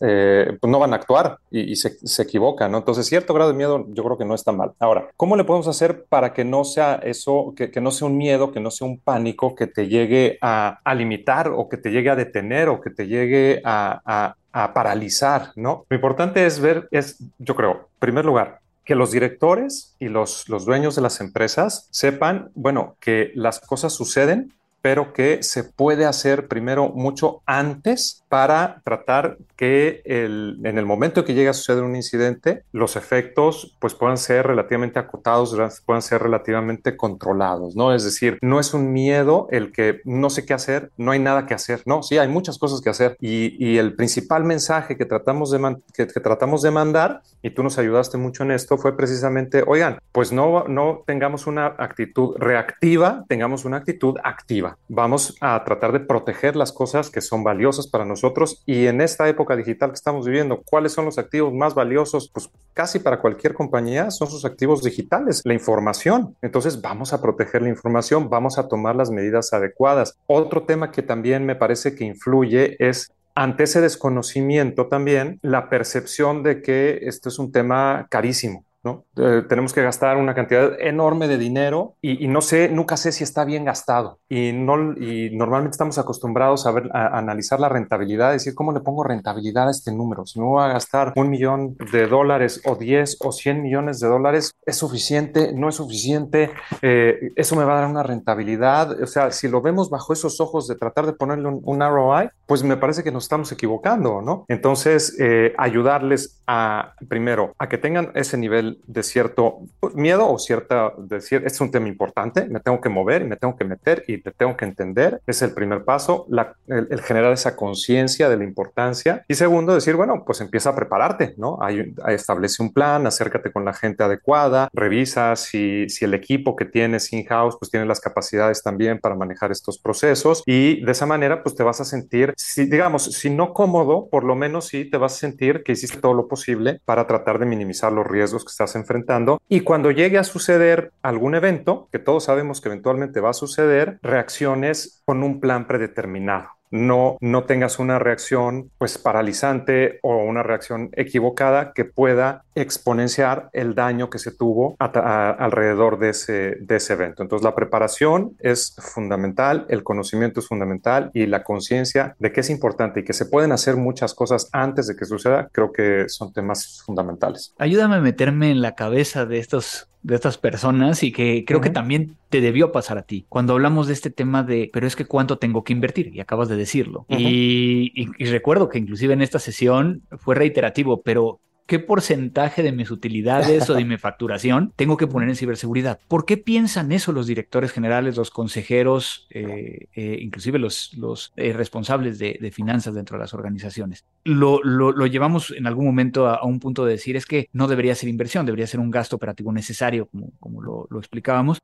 eh, 0.00 0.56
pues 0.60 0.70
no 0.70 0.78
van 0.78 0.92
a 0.92 0.96
actuar 0.96 1.38
y, 1.50 1.76
se, 1.76 1.98
se 2.06 2.22
equivocan, 2.22 2.72
¿no? 2.72 2.78
Entonces, 2.78 3.06
cierto 3.06 3.34
grado 3.34 3.50
de 3.50 3.56
miedo 3.56 3.86
yo 3.90 4.02
creo 4.02 4.18
que 4.18 4.24
no 4.24 4.34
está 4.34 4.52
mal. 4.52 4.72
Ahora, 4.78 5.10
¿cómo 5.16 5.36
le 5.36 5.44
podemos 5.44 5.57
hacer 5.66 6.04
para 6.08 6.32
que 6.32 6.44
no 6.44 6.64
sea 6.64 7.00
eso, 7.02 7.54
que, 7.56 7.80
no 7.80 7.90
sea 7.90 8.06
un 8.06 8.16
miedo, 8.16 8.52
que 8.52 8.60
no 8.60 8.70
sea 8.70 8.86
un 8.86 9.00
pánico 9.00 9.54
que 9.54 9.66
te 9.66 9.88
llegue 9.88 10.38
a, 10.40 10.80
limitar 10.94 11.48
o 11.48 11.68
que 11.68 11.76
te 11.76 11.90
llegue 11.90 12.10
a 12.10 12.16
detener 12.16 12.68
o 12.68 12.80
que 12.80 12.90
te 12.90 13.06
llegue 13.06 13.60
a, 13.64 14.34
paralizar, 14.74 15.52
¿no? 15.54 15.86
Lo 15.88 15.94
importante 15.94 16.44
es 16.44 16.58
ver, 16.58 16.88
es, 16.90 17.22
yo 17.38 17.54
creo, 17.54 17.72
en 17.72 17.98
primer 18.00 18.24
lugar, 18.24 18.58
que 18.84 18.96
los 18.96 19.12
directores 19.12 19.94
y 20.00 20.08
los, 20.08 20.48
los 20.48 20.64
dueños 20.64 20.96
de 20.96 21.02
las 21.02 21.20
empresas 21.20 21.88
sepan, 21.92 22.50
bueno, 22.54 22.96
que 22.98 23.30
las 23.34 23.60
cosas 23.60 23.92
suceden 23.92 24.52
pero 24.82 25.12
que 25.12 25.42
se 25.42 25.64
puede 25.64 26.04
hacer 26.04 26.48
primero 26.48 26.88
mucho 26.90 27.42
antes 27.46 28.22
para 28.28 28.80
tratar 28.84 29.38
que 29.56 30.02
el, 30.04 30.60
en 30.64 30.78
el 30.78 30.86
momento 30.86 31.24
que 31.24 31.34
llegue 31.34 31.48
a 31.48 31.54
suceder 31.54 31.82
un 31.82 31.96
incidente, 31.96 32.62
los 32.72 32.96
efectos 32.96 33.76
pues 33.80 33.94
puedan 33.94 34.18
ser 34.18 34.46
relativamente 34.46 34.98
acotados, 34.98 35.56
puedan 35.84 36.02
ser 36.02 36.22
relativamente 36.22 36.96
controlados, 36.96 37.74
¿no? 37.74 37.94
Es 37.94 38.04
decir, 38.04 38.38
no 38.40 38.60
es 38.60 38.74
un 38.74 38.92
miedo 38.92 39.48
el 39.50 39.72
que 39.72 40.00
no 40.04 40.30
sé 40.30 40.44
qué 40.44 40.54
hacer, 40.54 40.90
no 40.96 41.10
hay 41.10 41.18
nada 41.18 41.46
que 41.46 41.54
hacer, 41.54 41.82
no, 41.86 42.02
sí, 42.02 42.18
hay 42.18 42.28
muchas 42.28 42.58
cosas 42.58 42.80
que 42.80 42.90
hacer 42.90 43.16
y, 43.20 43.56
y 43.64 43.78
el 43.78 43.94
principal 43.96 44.44
mensaje 44.44 44.96
que 44.96 45.06
tratamos, 45.06 45.50
de 45.50 45.76
que, 45.94 46.06
que, 46.06 46.20
tratamos 46.20 46.62
de 46.62 46.70
mandar, 46.70 47.22
y 47.42 47.50
tú 47.50 47.62
nos 47.62 47.78
ayudaste 47.78 48.18
mucho 48.18 48.42
en 48.42 48.52
esto, 48.52 48.78
fue 48.78 48.96
precisamente, 48.96 49.64
oigan, 49.66 49.98
pues 50.12 50.32
no, 50.32 50.64
no 50.68 51.02
tengamos 51.06 51.46
una 51.46 51.66
actitud 51.66 52.36
reactiva, 52.36 53.24
tengamos 53.28 53.64
una 53.64 53.78
actitud 53.78 54.16
activa. 54.22 54.67
Vamos 54.88 55.36
a 55.40 55.62
tratar 55.64 55.92
de 55.92 56.00
proteger 56.00 56.56
las 56.56 56.72
cosas 56.72 57.10
que 57.10 57.20
son 57.20 57.44
valiosas 57.44 57.86
para 57.86 58.04
nosotros 58.04 58.62
y 58.66 58.86
en 58.86 59.00
esta 59.00 59.28
época 59.28 59.56
digital 59.56 59.90
que 59.90 59.94
estamos 59.94 60.26
viviendo, 60.26 60.62
¿cuáles 60.64 60.92
son 60.92 61.04
los 61.04 61.18
activos 61.18 61.52
más 61.52 61.74
valiosos? 61.74 62.30
Pues 62.32 62.50
casi 62.74 62.98
para 62.98 63.20
cualquier 63.20 63.54
compañía 63.54 64.10
son 64.10 64.28
sus 64.28 64.44
activos 64.44 64.82
digitales, 64.82 65.42
la 65.44 65.54
información. 65.54 66.36
Entonces 66.42 66.80
vamos 66.80 67.12
a 67.12 67.20
proteger 67.22 67.62
la 67.62 67.68
información, 67.68 68.28
vamos 68.28 68.58
a 68.58 68.68
tomar 68.68 68.96
las 68.96 69.10
medidas 69.10 69.52
adecuadas. 69.52 70.16
Otro 70.26 70.64
tema 70.64 70.90
que 70.90 71.02
también 71.02 71.46
me 71.46 71.56
parece 71.56 71.94
que 71.94 72.04
influye 72.04 72.76
es 72.78 73.12
ante 73.34 73.64
ese 73.64 73.80
desconocimiento 73.80 74.88
también 74.88 75.38
la 75.42 75.68
percepción 75.68 76.42
de 76.42 76.60
que 76.60 76.98
esto 77.02 77.28
es 77.28 77.38
un 77.38 77.52
tema 77.52 78.08
carísimo. 78.10 78.64
Eh, 78.84 79.42
tenemos 79.48 79.72
que 79.72 79.82
gastar 79.82 80.16
una 80.16 80.34
cantidad 80.34 80.80
enorme 80.80 81.28
de 81.28 81.38
dinero 81.38 81.96
y, 82.00 82.28
no 82.28 82.40
sé, 82.40 82.68
nunca 82.68 82.96
sé 82.96 83.12
si 83.12 83.24
está 83.24 83.44
bien 83.44 83.64
gastado. 83.64 84.20
Y, 84.28 84.52
no, 84.52 84.92
y 84.92 85.30
normalmente 85.36 85.74
estamos 85.74 85.98
acostumbrados 85.98 86.66
a, 86.66 86.72
ver, 86.72 86.90
a, 86.92 87.18
analizar 87.18 87.60
la 87.60 87.68
rentabilidad, 87.68 88.32
decir, 88.32 88.54
¿cómo 88.54 88.72
le 88.72 88.80
pongo 88.80 89.04
rentabilidad 89.04 89.68
a 89.68 89.70
este 89.70 89.92
número? 89.92 90.26
Si 90.26 90.38
me 90.38 90.46
voy 90.46 90.62
a 90.62 90.68
gastar 90.68 91.12
un 91.16 91.30
millón 91.30 91.76
de 91.92 92.06
dólares 92.06 92.62
o 92.64 92.76
10 92.76 93.18
o 93.20 93.32
100 93.32 93.62
millones 93.62 94.00
de 94.00 94.08
dólares, 94.08 94.52
¿es 94.64 94.76
suficiente? 94.76 95.52
¿No 95.52 95.68
es 95.68 95.76
suficiente? 95.76 96.50
Eh, 96.82 97.32
¿Eso 97.36 97.56
me 97.56 97.64
va 97.64 97.76
a 97.76 97.80
dar 97.80 97.90
una 97.90 98.02
rentabilidad? 98.02 99.02
O 99.02 99.06
sea, 99.06 99.30
si 99.30 99.48
lo 99.48 99.60
vemos 99.60 99.90
bajo 99.90 100.12
esos 100.12 100.40
ojos 100.40 100.68
de 100.68 100.76
tratar 100.76 101.06
de 101.06 101.12
ponerle 101.12 101.48
un, 101.48 101.78
ROI, 101.78 102.28
pues 102.46 102.64
me 102.64 102.76
parece 102.76 103.04
que 103.04 103.12
nos 103.12 103.24
estamos 103.24 103.50
equivocando, 103.52 104.20
¿no? 104.20 104.44
Entonces, 104.48 105.16
eh, 105.20 105.54
ayudarles 105.56 106.42
a, 106.46 106.94
primero, 107.08 107.54
a 107.58 107.68
que 107.68 107.78
tengan 107.78 108.10
ese 108.14 108.36
nivel 108.36 108.67
de 108.86 109.02
cierto 109.02 109.60
miedo 109.94 110.30
o 110.30 110.38
cierta, 110.38 110.92
decir, 110.98 111.38
este 111.38 111.56
es 111.56 111.60
un 111.60 111.70
tema 111.70 111.88
importante, 111.88 112.46
me 112.48 112.60
tengo 112.60 112.80
que 112.80 112.88
mover 112.88 113.22
y 113.22 113.24
me 113.26 113.36
tengo 113.36 113.56
que 113.56 113.64
meter 113.64 114.04
y 114.06 114.18
te 114.18 114.30
tengo 114.32 114.56
que 114.56 114.64
entender. 114.64 115.20
Es 115.26 115.42
el 115.42 115.52
primer 115.52 115.84
paso, 115.84 116.26
el, 116.66 117.00
generar 117.02 117.32
esa 117.32 117.56
conciencia 117.56 118.28
de 118.28 118.36
la 118.36 118.44
importancia. 118.44 119.24
Y 119.28 119.34
segundo, 119.34 119.74
decir, 119.74 119.96
bueno, 119.96 120.24
pues 120.26 120.40
empieza 120.40 120.70
a 120.70 120.74
prepararte, 120.74 121.34
¿no? 121.36 121.58
Hay, 121.60 121.94
establece 122.08 122.62
un 122.62 122.72
plan, 122.72 123.06
acércate 123.06 123.52
con 123.52 123.64
la 123.64 123.72
gente 123.72 124.04
adecuada, 124.04 124.68
revisa 124.72 125.36
si, 125.36 125.88
si 125.88 126.04
el 126.04 126.14
equipo 126.14 126.56
que 126.56 126.64
tienes 126.64 127.12
in-house, 127.12 127.56
pues 127.58 127.70
tiene 127.70 127.86
las 127.86 128.00
capacidades 128.00 128.62
también 128.62 128.98
para 128.98 129.14
manejar 129.14 129.50
estos 129.50 129.78
procesos 129.78 130.42
y 130.46 130.84
de 130.84 130.92
esa 130.92 131.06
manera, 131.06 131.42
pues 131.42 131.54
te 131.54 131.62
vas 131.62 131.80
a 131.80 131.84
sentir, 131.84 132.34
si, 132.36 132.66
digamos, 132.66 133.04
si 133.04 133.30
no 133.30 133.52
cómodo, 133.52 134.08
por 134.10 134.24
lo 134.24 134.34
menos 134.34 134.66
sí 134.66 134.84
te 134.84 134.96
vas 134.96 135.14
a 135.14 135.18
sentir 135.18 135.62
que 135.62 135.72
hiciste 135.72 136.00
todo 136.00 136.14
lo 136.14 136.28
posible 136.28 136.80
para 136.84 137.06
tratar 137.06 137.38
de 137.38 137.46
minimizar 137.46 137.92
los 137.92 138.06
riesgos 138.06 138.44
que 138.44 138.50
estás 138.58 138.74
enfrentando 138.74 139.40
y 139.48 139.60
cuando 139.60 139.92
llegue 139.92 140.18
a 140.18 140.24
suceder 140.24 140.90
algún 141.00 141.36
evento, 141.36 141.88
que 141.92 142.00
todos 142.00 142.24
sabemos 142.24 142.60
que 142.60 142.68
eventualmente 142.68 143.20
va 143.20 143.30
a 143.30 143.34
suceder, 143.34 144.00
reacciones 144.02 145.00
con 145.04 145.22
un 145.22 145.40
plan 145.40 145.68
predeterminado. 145.68 146.57
No, 146.70 147.16
no 147.20 147.44
tengas 147.44 147.78
una 147.78 147.98
reacción 147.98 148.70
pues 148.78 148.98
paralizante 148.98 149.98
o 150.02 150.16
una 150.16 150.42
reacción 150.42 150.90
equivocada 150.92 151.72
que 151.72 151.84
pueda 151.84 152.44
exponenciar 152.54 153.50
el 153.52 153.74
daño 153.74 154.10
que 154.10 154.18
se 154.18 154.32
tuvo 154.32 154.76
alrededor 154.78 155.98
de 155.98 156.10
ese, 156.10 156.56
de 156.60 156.76
ese 156.76 156.94
evento. 156.94 157.22
Entonces 157.22 157.44
la 157.44 157.54
preparación 157.54 158.36
es 158.40 158.74
fundamental, 158.78 159.66
el 159.68 159.82
conocimiento 159.82 160.40
es 160.40 160.48
fundamental 160.48 161.10
y 161.14 161.26
la 161.26 161.42
conciencia 161.42 162.16
de 162.18 162.32
que 162.32 162.40
es 162.40 162.50
importante 162.50 163.00
y 163.00 163.04
que 163.04 163.12
se 163.12 163.26
pueden 163.26 163.52
hacer 163.52 163.76
muchas 163.76 164.14
cosas 164.14 164.48
antes 164.52 164.86
de 164.86 164.96
que 164.96 165.04
suceda, 165.04 165.48
creo 165.52 165.72
que 165.72 166.08
son 166.08 166.32
temas 166.32 166.82
fundamentales. 166.84 167.54
Ayúdame 167.58 167.96
a 167.96 168.00
meterme 168.00 168.50
en 168.50 168.60
la 168.60 168.74
cabeza 168.74 169.26
de 169.26 169.38
estos 169.38 169.88
de 170.02 170.14
estas 170.14 170.38
personas 170.38 171.02
y 171.02 171.12
que 171.12 171.44
creo 171.46 171.60
que 171.60 171.70
también 171.70 172.16
te 172.28 172.40
debió 172.40 172.72
pasar 172.72 172.98
a 172.98 173.02
ti. 173.02 173.26
Cuando 173.28 173.54
hablamos 173.54 173.86
de 173.86 173.92
este 173.92 174.10
tema 174.10 174.42
de, 174.42 174.70
pero 174.72 174.86
es 174.86 174.96
que 174.96 175.04
cuánto 175.04 175.38
tengo 175.38 175.64
que 175.64 175.72
invertir, 175.72 176.14
y 176.14 176.20
acabas 176.20 176.48
de 176.48 176.56
decirlo. 176.56 177.06
y, 177.08 178.06
recuerdo 178.30 178.68
que 178.68 178.78
inclusive 178.78 179.14
en 179.14 179.22
esta 179.22 179.38
sesión 179.38 180.02
fue 180.18 180.34
reiterativo, 180.34 181.02
pero 181.02 181.40
¿qué 181.68 181.78
porcentaje 181.78 182.62
de 182.62 182.72
mis 182.72 182.90
utilidades 182.90 183.68
o 183.68 183.74
de 183.74 183.84
mi 183.84 183.98
facturación 183.98 184.72
tengo 184.74 184.96
que 184.96 185.06
poner 185.06 185.28
en 185.28 185.36
ciberseguridad? 185.36 186.00
¿Por 186.08 186.24
qué 186.24 186.38
piensan 186.38 186.90
eso 186.90 187.12
los 187.12 187.26
directores 187.28 187.70
generales, 187.72 188.16
los 188.16 188.30
consejeros, 188.30 189.28
eh, 189.30 189.86
eh, 189.94 190.18
inclusive 190.20 190.58
los, 190.58 190.94
los 190.94 191.32
eh, 191.36 191.52
responsables 191.52 192.18
de, 192.18 192.50
finanzas 192.50 192.94
dentro 192.94 193.18
de 193.18 193.20
las 193.20 193.34
organizaciones? 193.34 194.04
Lo, 194.24 194.62
lo, 194.64 195.06
llevamos 195.06 195.50
en 195.50 195.66
algún 195.66 195.84
momento 195.84 196.26
a, 196.26 196.42
un 196.44 196.58
punto 196.58 196.86
de 196.86 196.92
decir 196.92 197.16
es 197.16 197.26
que 197.26 197.50
no 197.52 197.68
debería 197.68 197.94
ser 197.94 198.08
inversión, 198.08 198.46
debería 198.46 198.66
ser 198.66 198.80
un 198.80 198.90
gasto 198.90 199.16
operativo 199.16 199.52
necesario, 199.52 200.06
como, 200.06 200.32
como 200.40 200.62
lo, 200.62 200.86
lo 200.90 200.98
explicábamos 200.98 201.60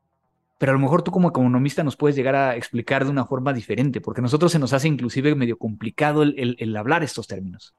pero 0.57 0.71
a 0.71 0.75
lo 0.75 0.79
mejor 0.79 1.03
tú 1.03 1.11
como 1.11 1.27
economista 1.27 1.83
nos 1.83 1.97
puedes 1.97 2.15
llegar 2.15 2.33
a 2.35 2.55
explicar 2.55 3.03
de 3.03 3.11
una 3.11 3.25
forma 3.25 3.51
diferente, 3.51 3.99
porque 3.99 4.21
a 4.21 4.23
nosotros 4.23 4.53
se 4.53 4.59
nos 4.59 4.71
hace 4.71 4.87
inclusive 4.87 5.35
medio 5.35 5.57
complicado 5.57 6.23
el, 6.23 6.55
el 6.57 6.77
hablar 6.77 7.03
estos 7.03 7.27
términos. 7.27 7.75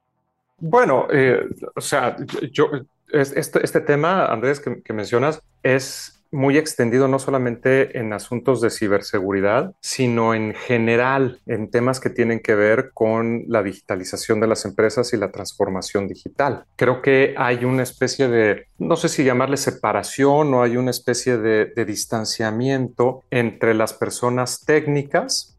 Bueno, 0.58 1.06
eh, 1.12 1.40
o 1.74 1.80
sea, 1.80 2.16
yo, 2.50 2.70
este, 3.12 3.64
este, 3.64 3.80
tema, 3.80 4.26
Andrés, 4.26 4.60
que, 4.60 4.92
mencionas, 4.92 5.42
es 5.62 6.24
muy 6.32 6.58
extendido 6.58 7.08
no 7.08 7.18
solamente 7.18 7.98
en 7.98 8.12
asuntos 8.12 8.60
de 8.60 8.70
ciberseguridad, 8.70 9.74
sino 9.80 10.34
en 10.34 10.54
general 10.54 11.40
en 11.46 11.70
temas 11.70 12.00
que 12.00 12.10
tienen 12.10 12.40
que 12.40 12.54
ver 12.54 12.90
con 12.92 13.44
la 13.46 13.62
digitalización 13.62 14.40
de 14.40 14.48
las 14.48 14.64
empresas 14.64 15.12
y 15.12 15.18
la 15.18 15.30
transformación 15.30 16.08
digital. 16.08 16.64
Creo 16.74 17.00
que 17.00 17.34
hay 17.38 17.64
una 17.64 17.84
especie 17.84 18.28
de, 18.28 18.66
no 18.78 18.96
sé 18.96 19.08
si 19.08 19.24
llamarle 19.24 19.56
separación 19.56 20.52
o 20.52 20.62
hay 20.62 20.76
una 20.76 20.90
especie 20.90 21.38
de 21.38 21.84
distanciamiento 21.86 23.22
entre 23.30 23.72
las 23.74 23.92
personas 23.92 24.64
técnicas 24.64 25.55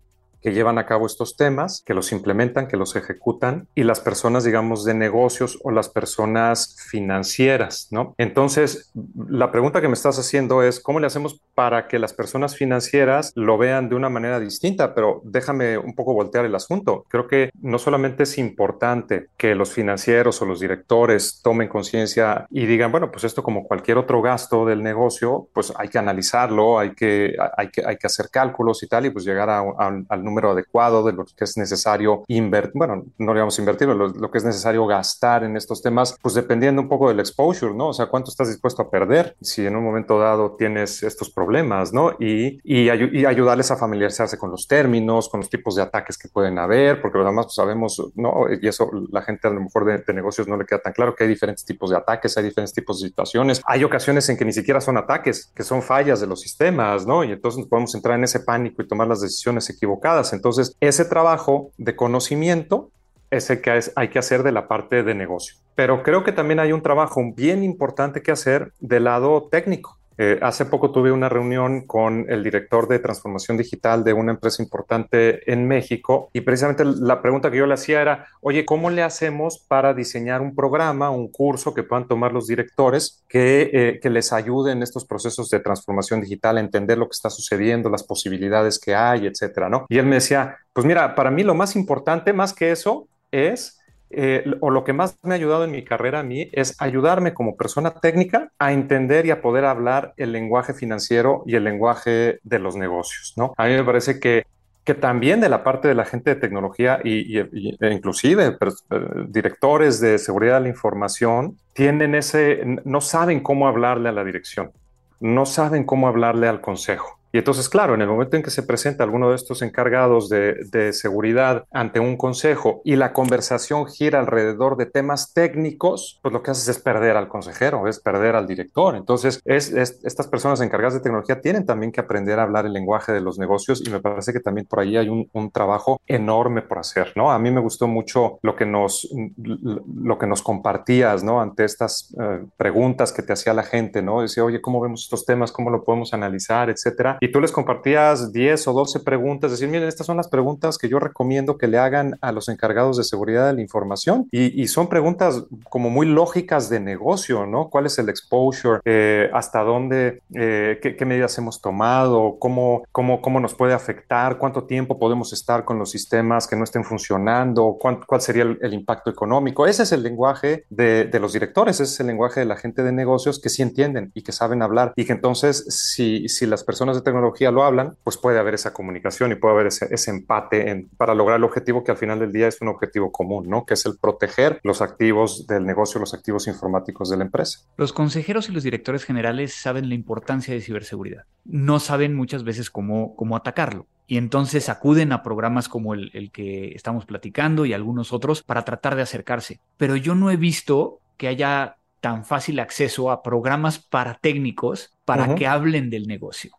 que 0.48 0.54
llevan 0.54 0.78
a 0.78 0.86
cabo 0.86 1.06
estos 1.06 1.36
temas, 1.36 1.84
que 1.86 1.94
los 1.94 2.14
implementan, 2.14 2.70
que 2.70 2.78
los 2.78 2.96
ejecutan, 2.96 3.68
y 3.76 3.84
las 3.84 4.00
personas, 4.00 4.46
digamos, 4.46 4.86
de 4.86 4.94
negocios 4.94 5.60
o 5.62 5.72
las 5.72 5.90
personas 5.90 6.78
financieras, 6.90 7.90
¿no? 7.92 8.16
Entonces, 8.18 8.94
la 9.28 9.52
pregunta 9.52 9.82
que 9.82 9.90
me 9.90 9.96
estás 9.96 10.18
haciendo 10.20 10.64
es, 10.64 10.80
¿cómo 10.80 11.02
le 11.02 11.08
hacemos 11.08 11.42
para 11.54 11.90
que 11.90 12.00
las 12.00 12.14
personas 12.14 12.56
financieras 12.56 13.34
lo 13.36 13.58
vean 13.58 13.90
de 13.90 13.96
una 13.96 14.08
manera 14.08 14.40
distinta? 14.40 14.96
Pero 14.96 15.20
déjame 15.26 15.78
un 15.78 15.94
poco 15.94 16.14
voltear 16.14 16.46
el 16.46 16.56
asunto. 16.56 17.04
Creo 17.10 17.28
que 17.28 17.50
no 17.62 17.78
solamente 17.78 18.24
es 18.24 18.38
importante 18.38 19.28
que 19.36 19.54
los 19.54 19.74
financieros 19.74 20.42
o 20.42 20.46
los 20.46 20.62
directores 20.62 21.42
tomen 21.44 21.68
conciencia 21.68 22.48
y 22.52 22.68
digan, 22.68 22.94
bueno, 22.94 23.12
pues 23.12 23.26
esto 23.26 23.44
como 23.44 23.66
cualquier 23.66 23.98
otro 23.98 24.22
gasto 24.22 24.66
del 24.66 24.82
negocio, 24.82 25.50
pues 25.52 25.74
hay 25.78 25.90
que 25.90 25.98
analizarlo, 25.98 26.80
hay 26.80 26.92
que, 26.92 27.36
hay 27.58 27.68
que, 27.70 27.86
hay 27.86 27.98
que 27.98 28.08
hacer 28.08 28.30
cálculos 28.32 28.82
y 28.84 28.88
tal, 28.88 29.08
y 29.08 29.10
pues 29.10 29.26
llegar 29.26 29.50
a, 29.50 29.60
al 30.08 30.24
número 30.24 30.37
adecuado 30.46 31.04
de 31.04 31.14
lo 31.14 31.26
que 31.26 31.44
es 31.44 31.58
necesario 31.58 32.24
invertir, 32.28 32.74
bueno, 32.76 33.06
no 33.18 33.34
digamos 33.34 33.58
invertir, 33.60 33.88
lo, 33.88 34.08
lo, 34.08 34.32
que 34.32 34.38
es 34.38 34.44
necesario 34.44 34.86
gastar 34.86 35.44
en 35.44 35.58
estos 35.58 35.82
temas, 35.82 36.18
pues 36.22 36.36
dependiendo 36.36 36.82
un 36.82 36.90
poco 36.90 37.10
del 37.10 37.20
exposure, 37.20 37.74
¿no? 37.74 37.90
O 37.90 37.94
sea, 37.94 38.08
cuánto 38.08 38.30
estás 38.30 38.48
dispuesto 38.50 38.82
a 38.82 38.90
perder 38.90 39.36
si 39.42 39.66
en 39.66 39.76
un 39.76 39.84
momento 39.84 40.20
dado 40.20 40.56
tienes 40.58 41.04
estos 41.04 41.30
problemas, 41.30 41.94
¿no? 41.94 42.12
Y, 42.20 42.60
y, 42.64 42.90
ayudarles 42.90 43.72
a 43.72 43.78
familiarizarse 43.78 44.38
con 44.38 44.52
los 44.52 44.68
términos, 44.68 45.30
con 45.30 45.42
los 45.42 45.50
tipos 45.50 45.76
de 45.76 45.82
ataques 45.82 46.18
que 46.18 46.30
pueden 46.30 46.58
haber, 46.60 47.02
porque 47.02 47.18
además 47.18 47.48
pues, 47.48 47.56
sabemos, 47.56 48.02
¿no? 48.16 48.46
Y 48.62 48.68
eso 48.68 48.90
la 49.12 49.22
gente 49.22 49.48
a 49.48 49.52
lo 49.52 49.62
mejor 49.62 49.86
de, 49.86 49.98
de 50.00 50.14
negocios 50.14 50.48
no 50.48 50.58
le 50.58 50.66
queda 50.66 50.80
tan 50.80 50.94
claro 50.94 51.16
que 51.16 51.24
hay 51.24 51.30
diferentes 51.30 51.66
tipos 51.66 51.90
de 51.90 51.98
ataques, 51.98 52.38
hay 52.38 52.44
diferentes 52.44 52.74
tipos 52.74 53.02
de 53.02 53.08
situaciones. 53.08 53.62
Hay 53.66 53.84
ocasiones 53.84 54.28
en 54.30 54.38
que 54.38 54.46
ni 54.46 54.54
siquiera 54.54 54.82
son 54.82 54.98
ataques, 54.98 55.52
que 55.56 55.64
son 55.64 55.82
fallas 55.82 56.20
de 56.20 56.28
los 56.28 56.42
sistemas, 56.42 57.06
¿no? 57.06 57.24
Y 57.24 57.32
entonces 57.32 57.66
podemos 57.66 57.94
entrar 57.96 58.18
en 58.18 58.24
ese 58.24 58.40
pánico 58.40 58.82
y 58.82 58.88
tomar 58.88 59.08
las 59.08 59.22
decisiones 59.22 59.70
equivocadas 59.70 60.17
entonces, 60.34 60.76
ese 60.80 61.06
trabajo 61.06 61.72
de 61.78 61.96
conocimiento 61.96 62.90
es 63.30 63.50
el 63.50 63.62
que 63.62 63.80
hay 63.96 64.08
que 64.10 64.20
hacer 64.20 64.44
de 64.44 64.52
la 64.52 64.68
parte 64.68 65.04
de 65.04 65.14
negocio. 65.14 65.56
Pero 65.76 66.02
creo 66.02 66.24
que 66.24 66.32
también 66.32 66.60
hay 66.60 66.72
un 66.72 66.82
trabajo 66.82 67.22
bien 67.36 67.64
importante 67.64 68.22
que 68.22 68.32
hacer 68.32 68.72
del 68.80 69.04
lado 69.04 69.48
técnico. 69.52 69.97
Eh, 70.18 70.40
hace 70.42 70.66
poco 70.66 70.92
tuve 70.92 71.12
una 71.12 71.30
reunión 71.30 71.86
con 71.86 72.26
el 72.30 72.44
director 72.44 72.88
de 72.88 73.00
transformación 73.00 73.58
digital 73.58 74.04
de 74.04 74.14
una 74.14 74.32
empresa 74.32 74.64
importante 74.64 75.52
en 75.52 75.68
México 75.68 76.30
y 76.34 76.42
precisamente 76.42 76.84
la 76.86 77.22
pregunta 77.22 77.52
que 77.52 77.58
yo 77.58 77.68
le 77.68 77.76
hacía 77.76 78.02
era, 78.02 78.28
oye, 78.42 78.66
¿cómo 78.66 78.90
le 78.90 79.04
hacemos 79.04 79.60
para 79.68 79.94
diseñar 79.94 80.42
un 80.42 80.56
programa, 80.56 81.10
un 81.10 81.32
curso 81.32 81.74
que 81.74 81.84
puedan 81.84 82.08
tomar 82.08 82.34
los 82.34 82.48
directores 82.48 83.24
que, 83.28 83.70
eh, 83.74 84.10
les 84.10 84.32
ayude 84.32 84.72
en 84.72 84.82
estos 84.82 85.06
procesos 85.06 85.50
de 85.50 85.60
transformación 85.60 86.22
digital 86.22 86.58
a 86.58 86.62
entender 86.62 86.98
lo 86.98 87.08
que 87.08 87.14
está 87.14 87.30
sucediendo, 87.30 87.90
las 87.90 88.04
posibilidades 88.04 88.80
que 88.80 88.96
hay, 88.96 89.28
etcétera, 89.28 89.68
¿no? 89.68 89.86
Y 89.90 89.98
él 89.98 90.06
me 90.06 90.16
decía, 90.16 90.58
pues 90.72 90.88
mira, 90.88 91.14
para 91.14 91.30
mí 91.30 91.44
lo 91.44 91.54
más 91.54 91.76
importante, 91.76 92.32
más 92.32 92.54
que 92.54 92.72
eso, 92.72 93.08
es 93.32 93.78
eh, 94.10 94.44
o 94.62 94.70
lo 94.70 94.84
que 94.84 94.94
más 94.94 95.18
me 95.24 95.34
ha 95.34 95.36
ayudado 95.36 95.64
en 95.64 95.72
mi 95.72 95.84
carrera 95.84 96.20
a 96.20 96.24
mí 96.24 96.50
es 96.54 96.76
ayudarme 96.82 97.34
como 97.34 97.58
persona 97.58 97.92
técnica 97.92 98.52
a 98.60 98.74
entender 98.74 99.26
y 99.26 99.32
a 99.32 99.42
poder 99.42 99.66
hablar 99.66 100.14
el 100.18 100.32
lenguaje 100.32 100.74
financiero 100.74 101.44
y 101.46 101.56
el 101.56 101.64
lenguaje 101.64 102.40
de 102.44 102.60
los 102.60 102.76
negocios, 102.76 103.34
¿no? 103.36 103.54
A 103.58 103.68
mí 103.68 103.74
me 103.74 103.84
parece 103.84 104.20
que 104.20 104.46
que 104.88 104.94
también 104.94 105.42
de 105.42 105.50
la 105.50 105.66
parte 105.66 105.90
de 105.90 105.96
la 105.96 106.06
gente 106.06 106.34
de 106.34 106.40
tecnología 106.40 107.02
y, 107.04 107.38
e 107.38 107.92
inclusive 107.92 108.56
eh, 108.58 108.98
directores 109.28 110.00
de 110.00 110.18
seguridad 110.18 110.56
de 110.56 110.62
la 110.62 110.70
información 110.70 111.58
tienen 111.74 112.16
ese, 112.16 112.62
no 112.86 113.02
saben 113.02 113.42
cómo 113.42 113.68
hablarle 113.68 114.08
a 114.08 114.14
la 114.14 114.24
dirección, 114.24 114.72
no 115.20 115.46
saben 115.46 115.84
cómo 115.84 116.08
hablarle 116.08 116.48
al 116.48 116.62
consejo. 116.62 117.20
Entonces, 117.38 117.70
claro, 117.70 117.94
en 117.94 118.02
el 118.02 118.08
momento 118.08 118.36
en 118.36 118.44
que 118.44 118.50
se 118.50 118.64
presenta 118.64 119.04
alguno 119.04 119.30
de 119.30 119.36
estos 119.36 119.62
encargados 119.62 120.30
de, 120.30 120.56
seguridad 120.94 121.66
ante 121.72 122.00
un 122.00 122.18
consejo 122.18 122.82
y 122.86 122.96
la 122.96 123.12
conversación 123.12 123.88
gira 123.88 124.20
alrededor 124.20 124.78
de 124.78 124.86
temas 124.86 125.34
técnicos, 125.34 126.20
pues 126.22 126.32
lo 126.32 126.42
que 126.42 126.52
haces 126.52 126.68
es 126.68 126.80
perder 126.80 127.18
al 127.18 127.28
consejero, 127.28 127.88
es 127.88 128.00
perder 128.00 128.36
al 128.36 128.48
director. 128.48 128.96
Entonces, 128.96 129.42
es, 129.44 129.72
estas 129.72 130.28
personas 130.28 130.62
encargadas 130.62 130.94
de 130.94 131.02
tecnología 131.02 131.42
tienen 131.42 131.66
también 131.66 131.92
que 131.92 132.00
aprender 132.00 132.40
a 132.40 132.44
hablar 132.44 132.66
el 132.66 132.74
lenguaje 132.74 133.12
de 133.12 133.22
los 133.22 133.38
negocios 133.38 133.86
y 133.86 133.90
me 133.90 134.00
parece 134.00 134.34
que 134.34 134.40
también 134.40 134.66
por 134.66 134.80
ahí 134.80 134.98
hay 134.98 135.10
un, 135.10 135.28
trabajo 135.52 136.02
enorme 136.08 136.62
por 136.62 136.78
hacer, 136.78 137.14
¿no? 137.16 137.32
A 137.32 137.40
mí 137.40 137.50
me 137.52 137.62
gustó 137.62 137.88
mucho 137.88 138.38
lo 138.42 138.56
que 138.56 138.66
nos, 138.66 139.08
lo 139.38 140.18
que 140.18 140.28
nos 140.28 140.42
compartías, 140.42 141.24
¿no? 141.24 141.42
Ante 141.42 141.64
estas 141.64 142.14
eh, 142.20 142.46
preguntas 142.58 143.14
que 143.14 143.24
te 143.24 143.34
hacía 143.34 143.54
la 143.54 143.64
gente, 143.64 144.02
¿no? 144.02 144.22
Decía, 144.22 144.44
oye, 144.44 144.62
¿cómo 144.62 144.82
vemos 144.82 145.04
estos 145.04 145.26
temas? 145.26 145.52
¿Cómo 145.52 145.70
lo 145.70 145.84
podemos 145.84 146.14
analizar? 146.14 146.70
Etcétera 146.70 147.18
tú 147.28 147.40
les 147.40 147.52
compartías 147.52 148.32
10 148.32 148.68
o 148.68 148.74
12 148.74 149.00
preguntas, 149.02 149.52
decir, 149.52 149.68
miren, 149.68 149.88
estas 149.88 150.08
son 150.08 150.18
las 150.18 150.28
preguntas 150.28 150.78
que 150.78 150.90
yo 150.90 151.00
recomiendo 151.00 151.58
que 151.58 151.68
le 151.68 151.78
hagan 151.78 152.18
a 152.22 152.32
los 152.32 152.50
encargados 152.50 152.98
de 152.98 153.04
seguridad 153.04 153.48
de 153.48 153.54
la 153.54 153.62
información 153.62 154.28
y, 154.32 154.68
son 154.68 154.90
preguntas 154.90 155.46
como 155.70 155.90
muy 155.90 156.06
lógicas 156.06 156.70
de 156.70 156.82
negocio, 156.82 157.46
¿no? 157.46 157.70
¿Cuál 157.70 157.86
es 157.86 157.98
el 158.00 158.10
exposure? 158.10 158.82
Eh, 158.84 159.30
¿Hasta 159.34 159.62
dónde? 159.62 160.22
Eh, 160.36 160.80
qué, 160.82 161.06
medidas 161.06 161.38
hemos 161.38 161.62
tomado? 161.62 162.36
¿Cómo, 162.38 162.84
cómo, 162.92 163.22
¿Cómo 163.22 163.40
nos 163.40 163.56
puede 163.56 163.74
afectar? 163.74 164.38
¿Cuánto 164.38 164.66
tiempo 164.66 165.00
podemos 165.00 165.32
estar 165.32 165.64
con 165.64 165.80
los 165.80 165.90
sistemas 165.90 166.48
que 166.48 166.58
no 166.58 166.66
estén 166.66 166.84
funcionando? 166.84 167.78
¿Cuál, 167.80 168.06
cuál 168.06 168.20
sería 168.20 168.44
el, 168.44 168.74
impacto 168.74 169.10
económico? 169.10 169.66
Ese 169.66 169.84
es 169.84 169.94
el 169.94 170.04
lenguaje 170.04 170.66
de, 170.70 171.06
de 171.06 171.20
los 171.20 171.32
directores, 171.32 171.80
ese 171.80 171.94
es 171.94 172.00
el 172.02 172.08
lenguaje 172.08 172.42
de 172.42 172.46
la 172.46 172.58
gente 172.58 172.84
de 172.84 172.92
negocios 172.92 173.40
que 173.40 173.50
sí 173.50 173.62
entienden 173.62 174.12
y 174.14 174.22
que 174.22 174.34
saben 174.34 174.62
hablar 174.62 174.94
y 174.96 175.06
que 175.06 175.14
entonces 175.14 175.66
si, 175.70 176.28
si 176.28 176.46
las 176.46 176.64
personas 176.64 176.96
de 176.96 177.02
tecnología 177.12 177.52
lo 177.52 177.64
hablan, 177.64 177.96
pues 178.04 178.18
puede 178.18 178.40
haber 178.40 178.54
esa 178.54 178.74
comunicación 178.74 179.32
y 179.32 179.36
puede 179.36 179.54
haber 179.54 179.68
ese, 179.68 180.12
empate 180.12 180.88
para 180.98 181.16
lograr 181.16 181.38
el 181.38 181.44
objetivo 181.44 181.84
que 181.84 181.92
al 181.92 181.98
final 181.98 182.20
del 182.20 182.32
día 182.32 182.48
es 182.48 182.62
un 182.62 182.68
objetivo 182.68 183.12
común, 183.12 183.50
¿no? 183.50 183.66
Que 183.66 183.74
es 183.76 183.86
el 183.86 183.98
proteger 183.98 184.60
los 184.64 184.82
activos 184.82 185.48
del 185.48 185.66
negocio, 185.66 186.00
los 186.00 186.14
activos 186.14 186.48
informáticos 186.48 187.10
de 187.10 187.18
la 187.18 187.24
empresa. 187.24 187.60
Los 187.78 187.94
consejeros 187.94 188.50
y 188.50 188.52
los 188.52 188.64
directores 188.64 189.06
generales 189.06 189.54
saben 189.54 189.90
la 189.90 189.96
importancia 189.96 190.54
de 190.54 190.62
ciberseguridad. 190.62 191.24
No 191.46 191.80
saben 191.80 192.14
muchas 192.14 192.44
veces 192.44 192.70
cómo, 192.70 193.16
cómo 193.16 193.36
atacarlo 193.36 193.88
y 194.06 194.18
entonces 194.18 194.70
acuden 194.70 195.12
a 195.12 195.24
programas 195.24 195.70
como 195.70 195.94
el, 195.94 196.12
el, 196.14 196.32
que 196.32 196.70
estamos 196.70 197.06
platicando 197.06 197.66
y 197.66 197.74
algunos 197.74 198.14
otros 198.14 198.44
para 198.44 198.64
tratar 198.64 198.96
de 198.96 199.02
acercarse. 199.02 199.60
Pero 199.78 199.96
yo 199.96 200.16
no 200.16 200.32
he 200.32 200.38
visto 200.38 201.00
que 201.18 201.28
haya 201.28 201.78
tan 202.00 202.26
fácil 202.26 202.60
acceso 202.60 203.12
a 203.12 203.24
programas 203.24 203.80
para 203.80 204.16
técnicos 204.16 204.96
para 205.06 205.36
que 205.36 205.48
hablen 205.48 205.90
del 205.90 206.08
negocio. 206.08 206.57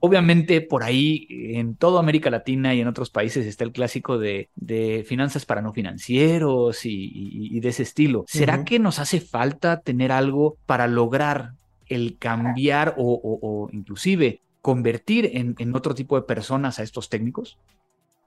Obviamente 0.00 0.60
por 0.60 0.82
ahí 0.82 1.26
en 1.30 1.76
toda 1.76 2.00
América 2.00 2.30
Latina 2.30 2.74
y 2.74 2.80
en 2.80 2.88
otros 2.88 3.10
países 3.10 3.46
está 3.46 3.62
el 3.62 3.72
clásico 3.72 4.18
de, 4.18 4.48
finanzas 5.06 5.46
para 5.46 5.62
no 5.62 5.72
financieros 5.72 6.80
y, 6.84 7.60
de 7.60 7.68
ese 7.68 7.84
estilo. 7.84 8.24
¿Será 8.26 8.64
que 8.64 8.78
nos 8.78 8.98
hace 8.98 9.20
falta 9.20 9.80
tener 9.80 10.10
algo 10.10 10.56
para 10.66 10.88
lograr 10.88 11.52
el 11.86 12.18
cambiar 12.18 12.94
o, 12.98 13.68
inclusive 13.72 14.40
convertir 14.60 15.30
en, 15.34 15.76
otro 15.76 15.94
tipo 15.94 16.16
de 16.16 16.22
personas 16.22 16.78
a 16.78 16.82
estos 16.82 17.08
técnicos? 17.08 17.58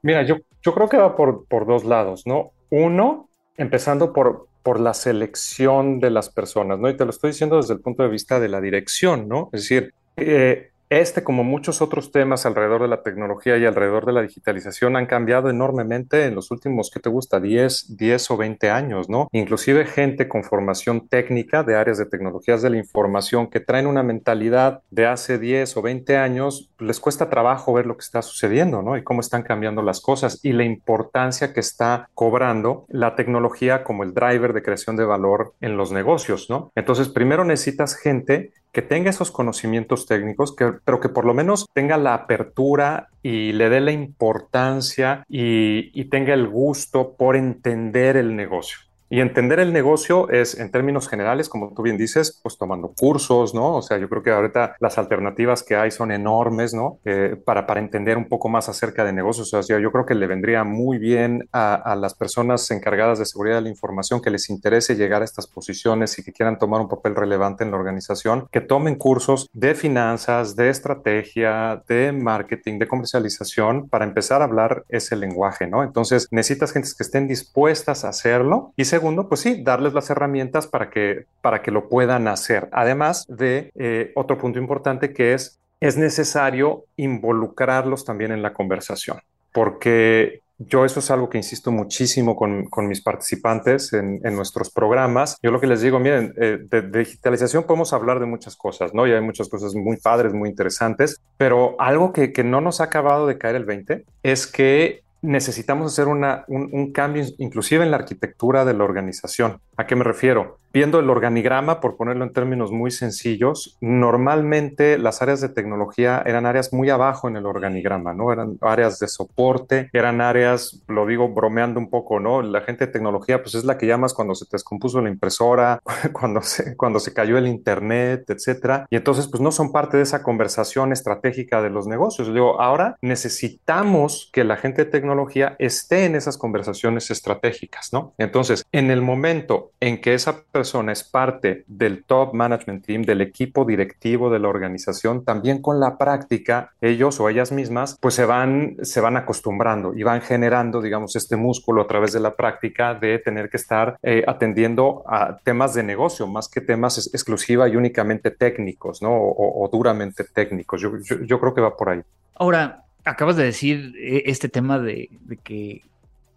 Mira, 0.02 0.22
yo, 0.22 0.36
yo 0.62 0.74
creo 0.74 0.88
que 0.88 0.96
va 0.96 1.16
por, 1.16 1.46
por 1.46 1.66
dos 1.66 1.84
lados, 1.84 2.26
¿no? 2.26 2.52
Uno, 2.70 3.28
empezando 3.56 4.12
por, 4.12 4.46
por 4.62 4.80
la 4.80 4.94
selección 4.94 6.00
de 6.00 6.10
las 6.10 6.28
personas, 6.28 6.78
¿no? 6.78 6.88
Y 6.88 6.96
te 6.96 7.04
lo 7.04 7.10
estoy 7.10 7.30
diciendo 7.30 7.56
desde 7.56 7.74
el 7.74 7.80
punto 7.80 8.02
de 8.02 8.08
vista 8.08 8.40
de 8.40 8.48
la 8.48 8.60
dirección, 8.60 9.28
¿no? 9.28 9.48
Es 9.52 9.62
decir, 9.62 9.92
eh, 10.16 10.70
este, 10.88 11.24
como 11.24 11.44
muchos 11.44 11.82
otros 11.82 12.12
temas 12.12 12.46
alrededor 12.46 12.82
de 12.82 12.88
la 12.88 13.02
tecnología 13.02 13.56
y 13.56 13.64
alrededor 13.64 14.06
de 14.06 14.12
la 14.12 14.22
digitalización, 14.22 14.96
han 14.96 15.06
cambiado 15.06 15.50
enormemente 15.50 16.24
en 16.24 16.34
los 16.34 16.50
últimos, 16.50 16.90
¿qué 16.92 17.00
te 17.00 17.08
gusta? 17.08 17.40
10, 17.40 17.96
10 17.96 18.30
o 18.30 18.36
20 18.36 18.70
años, 18.70 19.08
¿no? 19.08 19.28
Inclusive 19.32 19.84
gente 19.86 20.28
con 20.28 20.44
formación 20.44 21.08
técnica 21.08 21.62
de 21.62 21.76
áreas 21.76 21.98
de 21.98 22.06
tecnologías 22.06 22.62
de 22.62 22.70
la 22.70 22.76
información 22.76 23.48
que 23.48 23.60
traen 23.60 23.86
una 23.86 24.02
mentalidad 24.02 24.82
de 24.90 25.06
hace 25.06 25.38
10 25.38 25.76
o 25.76 25.82
20 25.82 26.16
años, 26.16 26.70
les 26.78 27.00
cuesta 27.00 27.30
trabajo 27.30 27.72
ver 27.72 27.86
lo 27.86 27.96
que 27.96 28.04
está 28.04 28.22
sucediendo, 28.22 28.82
¿no? 28.82 28.96
Y 28.96 29.02
cómo 29.02 29.20
están 29.20 29.42
cambiando 29.42 29.82
las 29.82 30.00
cosas 30.00 30.40
y 30.42 30.52
la 30.52 30.64
importancia 30.64 31.52
que 31.52 31.60
está 31.60 32.08
cobrando 32.14 32.84
la 32.88 33.16
tecnología 33.16 33.84
como 33.84 34.02
el 34.02 34.14
driver 34.14 34.52
de 34.52 34.62
creación 34.62 34.96
de 34.96 35.04
valor 35.04 35.54
en 35.60 35.76
los 35.76 35.92
negocios, 35.92 36.48
¿no? 36.50 36.70
Entonces, 36.74 37.08
primero 37.08 37.44
necesitas 37.44 37.96
gente 37.96 38.52
que 38.76 38.82
tenga 38.82 39.08
esos 39.08 39.30
conocimientos 39.30 40.04
técnicos, 40.04 40.54
pero 40.84 41.00
que 41.00 41.08
por 41.08 41.24
lo 41.24 41.32
menos 41.32 41.64
tenga 41.72 41.96
la 41.96 42.12
apertura 42.12 43.08
y 43.22 43.52
le 43.52 43.70
dé 43.70 43.80
la 43.80 43.90
importancia 43.90 45.24
y 45.30 46.04
tenga 46.10 46.34
el 46.34 46.46
gusto 46.46 47.16
por 47.16 47.36
entender 47.36 48.18
el 48.18 48.36
negocio. 48.36 48.80
Y 49.08 49.20
entender 49.20 49.60
el 49.60 49.72
negocio 49.72 50.28
es, 50.30 50.58
en 50.58 50.70
términos 50.70 51.08
generales, 51.08 51.48
como 51.48 51.72
tú 51.74 51.82
bien 51.82 51.96
dices, 51.96 52.40
pues 52.42 52.58
tomando 52.58 52.92
cursos, 52.96 53.54
¿no? 53.54 53.76
O 53.76 53.82
sea, 53.82 53.98
yo 53.98 54.08
creo 54.08 54.22
que 54.22 54.30
ahorita 54.30 54.76
las 54.80 54.98
alternativas 54.98 55.62
que 55.62 55.76
hay 55.76 55.90
son 55.90 56.10
enormes, 56.10 56.74
¿no? 56.74 56.98
Eh, 57.04 57.36
para, 57.44 57.66
para 57.66 57.80
entender 57.80 58.18
un 58.18 58.28
poco 58.28 58.48
más 58.48 58.68
acerca 58.68 59.04
de 59.04 59.12
negocios. 59.12 59.52
O 59.54 59.62
sea, 59.62 59.78
yo 59.78 59.92
creo 59.92 60.06
que 60.06 60.14
le 60.14 60.26
vendría 60.26 60.64
muy 60.64 60.98
bien 60.98 61.48
a, 61.52 61.74
a, 61.74 61.94
las 61.96 62.14
personas 62.14 62.70
encargadas 62.70 63.18
de 63.18 63.26
seguridad 63.26 63.56
de 63.56 63.62
la 63.62 63.68
información 63.68 64.20
que 64.20 64.30
les 64.30 64.50
interese 64.50 64.96
llegar 64.96 65.22
a 65.22 65.24
estas 65.24 65.46
posiciones 65.46 66.18
y 66.18 66.24
que 66.24 66.32
quieran 66.32 66.58
tomar 66.58 66.80
un 66.80 66.88
papel 66.88 67.14
relevante 67.14 67.64
en 67.64 67.70
la 67.70 67.76
organización, 67.76 68.48
que 68.50 68.60
tomen 68.60 68.96
cursos 68.96 69.48
de 69.52 69.74
finanzas, 69.74 70.56
de 70.56 70.68
estrategia, 70.68 71.82
de 71.88 72.12
marketing, 72.12 72.78
de 72.78 72.88
comercialización, 72.88 73.88
para 73.88 74.04
empezar 74.04 74.42
a 74.42 74.46
hablar 74.46 74.84
ese 74.88 75.16
lenguaje, 75.16 75.66
¿no? 75.66 75.82
Entonces, 75.82 76.26
necesitas 76.30 76.72
gentes 76.72 76.94
que 76.94 77.02
estén 77.02 77.28
dispuestas 77.28 78.04
a 78.04 78.08
hacerlo 78.08 78.72
y 78.76 78.84
se 78.84 78.95
segundo, 78.96 79.28
pues 79.28 79.42
sí, 79.42 79.62
darles 79.62 79.92
las 79.92 80.08
herramientas 80.08 80.66
para 80.66 80.88
que, 80.88 81.26
para 81.42 81.60
que 81.62 81.70
lo 81.70 81.88
puedan 81.88 82.28
hacer. 82.28 82.68
Además 82.72 83.26
de 83.28 83.70
eh, 83.74 84.12
otro 84.14 84.38
punto 84.38 84.58
importante 84.58 85.12
que 85.12 85.34
es, 85.34 85.58
es 85.80 85.98
necesario 85.98 86.84
involucrarlos 86.96 88.04
también 88.04 88.32
en 88.32 88.40
la 88.40 88.54
conversación, 88.54 89.18
porque 89.52 90.40
yo 90.58 90.86
eso 90.86 91.00
es 91.00 91.10
algo 91.10 91.28
que 91.28 91.36
insisto 91.36 91.70
muchísimo 91.70 92.34
con, 92.34 92.64
con 92.70 92.88
mis 92.88 93.02
participantes 93.02 93.92
en, 93.92 94.20
en, 94.24 94.34
nuestros 94.34 94.70
programas. 94.70 95.36
Yo 95.42 95.50
lo 95.50 95.60
que 95.60 95.66
les 95.66 95.82
digo, 95.82 95.98
miren, 95.98 96.32
eh, 96.38 96.58
de, 96.62 96.80
de, 96.80 96.98
digitalización 97.00 97.64
podemos 97.64 97.92
hablar 97.92 98.20
de 98.20 98.26
muchas 98.26 98.56
cosas, 98.56 98.94
¿no? 98.94 99.06
Y 99.06 99.12
hay 99.12 99.20
muchas 99.20 99.50
cosas 99.50 99.74
muy 99.74 99.98
padres, 99.98 100.32
muy 100.32 100.48
interesantes, 100.48 101.20
pero 101.36 101.76
algo 101.78 102.12
que, 102.14 102.32
que 102.32 102.42
no 102.42 102.62
nos 102.62 102.80
ha 102.80 102.84
acabado 102.84 103.26
de 103.26 103.36
caer 103.36 103.56
el 103.56 103.66
20 103.66 104.06
es 104.22 104.46
que 104.46 105.04
necesitamos 105.22 105.92
hacer 105.92 106.08
una, 106.08 106.44
un, 106.48 106.68
un, 106.72 106.92
cambio 106.92 107.24
inclusive 107.38 107.84
en 107.84 107.90
la 107.90 107.96
arquitectura 107.96 108.64
de 108.64 108.74
la 108.74 108.84
organización. 108.84 109.60
¿A 109.76 109.86
qué 109.86 109.96
me 109.96 110.04
refiero? 110.04 110.58
Viendo 110.76 111.00
el 111.00 111.08
organigrama, 111.08 111.80
por 111.80 111.96
ponerlo 111.96 112.22
en 112.22 112.34
términos 112.34 112.70
muy 112.70 112.90
sencillos, 112.90 113.78
normalmente 113.80 114.98
las 114.98 115.22
áreas 115.22 115.40
de 115.40 115.48
tecnología 115.48 116.22
eran 116.26 116.44
áreas 116.44 116.70
muy 116.74 116.90
abajo 116.90 117.28
en 117.28 117.36
el 117.36 117.46
organigrama, 117.46 118.12
¿no? 118.12 118.30
Eran 118.30 118.58
áreas 118.60 118.98
de 118.98 119.08
soporte, 119.08 119.88
eran 119.94 120.20
áreas, 120.20 120.82
lo 120.86 121.06
digo 121.06 121.30
bromeando 121.30 121.80
un 121.80 121.88
poco, 121.88 122.20
¿no? 122.20 122.42
La 122.42 122.60
gente 122.60 122.84
de 122.84 122.92
tecnología, 122.92 123.42
pues 123.42 123.54
es 123.54 123.64
la 123.64 123.78
que 123.78 123.86
llamas 123.86 124.12
cuando 124.12 124.34
se 124.34 124.44
te 124.44 124.50
descompuso 124.52 125.00
la 125.00 125.08
impresora, 125.08 125.80
cuando 126.12 126.42
se, 126.42 126.76
cuando 126.76 127.00
se 127.00 127.14
cayó 127.14 127.38
el 127.38 127.46
internet, 127.46 128.28
etcétera. 128.28 128.86
Y 128.90 128.96
entonces, 128.96 129.28
pues 129.28 129.40
no 129.40 129.52
son 129.52 129.72
parte 129.72 129.96
de 129.96 130.02
esa 130.02 130.22
conversación 130.22 130.92
estratégica 130.92 131.62
de 131.62 131.70
los 131.70 131.86
negocios. 131.86 132.30
Digo, 132.34 132.60
ahora 132.60 132.98
necesitamos 133.00 134.28
que 134.30 134.44
la 134.44 134.58
gente 134.58 134.84
de 134.84 134.90
tecnología 134.90 135.56
esté 135.58 136.04
en 136.04 136.16
esas 136.16 136.36
conversaciones 136.36 137.10
estratégicas, 137.10 137.94
¿no? 137.94 138.12
Entonces, 138.18 138.66
en 138.72 138.90
el 138.90 139.00
momento 139.00 139.70
en 139.80 140.02
que 140.02 140.12
esa 140.12 140.42
persona 140.52 140.65
persona 140.66 140.90
es 140.90 141.04
parte 141.04 141.62
del 141.68 142.02
top 142.02 142.34
management 142.34 142.84
team, 142.84 143.02
del 143.02 143.20
equipo 143.20 143.64
directivo 143.64 144.30
de 144.30 144.40
la 144.40 144.48
organización, 144.48 145.24
también 145.24 145.62
con 145.62 145.78
la 145.78 145.96
práctica, 145.96 146.72
ellos 146.80 147.20
o 147.20 147.28
ellas 147.28 147.52
mismas, 147.52 147.96
pues 148.00 148.14
se 148.14 148.24
van, 148.24 148.76
se 148.82 149.00
van 149.00 149.16
acostumbrando 149.16 149.94
y 149.94 150.02
van 150.02 150.22
generando, 150.22 150.82
digamos, 150.82 151.14
este 151.14 151.36
músculo 151.36 151.82
a 151.82 151.86
través 151.86 152.12
de 152.12 152.18
la 152.18 152.34
práctica 152.34 152.94
de 152.94 153.20
tener 153.20 153.48
que 153.48 153.58
estar 153.58 153.96
eh, 154.02 154.24
atendiendo 154.26 155.04
a 155.06 155.38
temas 155.44 155.72
de 155.74 155.84
negocio, 155.84 156.26
más 156.26 156.48
que 156.48 156.60
temas 156.60 157.08
exclusiva 157.14 157.68
y 157.68 157.76
únicamente 157.76 158.32
técnicos, 158.32 159.02
¿no? 159.02 159.10
O, 159.12 159.68
duramente 159.70 160.24
técnicos. 160.24 160.80
Yo, 160.80 160.98
yo, 160.98 161.22
yo, 161.22 161.38
creo 161.38 161.54
que 161.54 161.60
va 161.60 161.76
por 161.76 161.90
ahí. 161.90 162.00
Ahora, 162.34 162.82
acabas 163.04 163.36
de 163.36 163.44
decir 163.44 163.94
eh, 164.00 164.24
este 164.26 164.48
tema 164.48 164.80
de, 164.80 165.10
de 165.26 165.36
que 165.36 165.82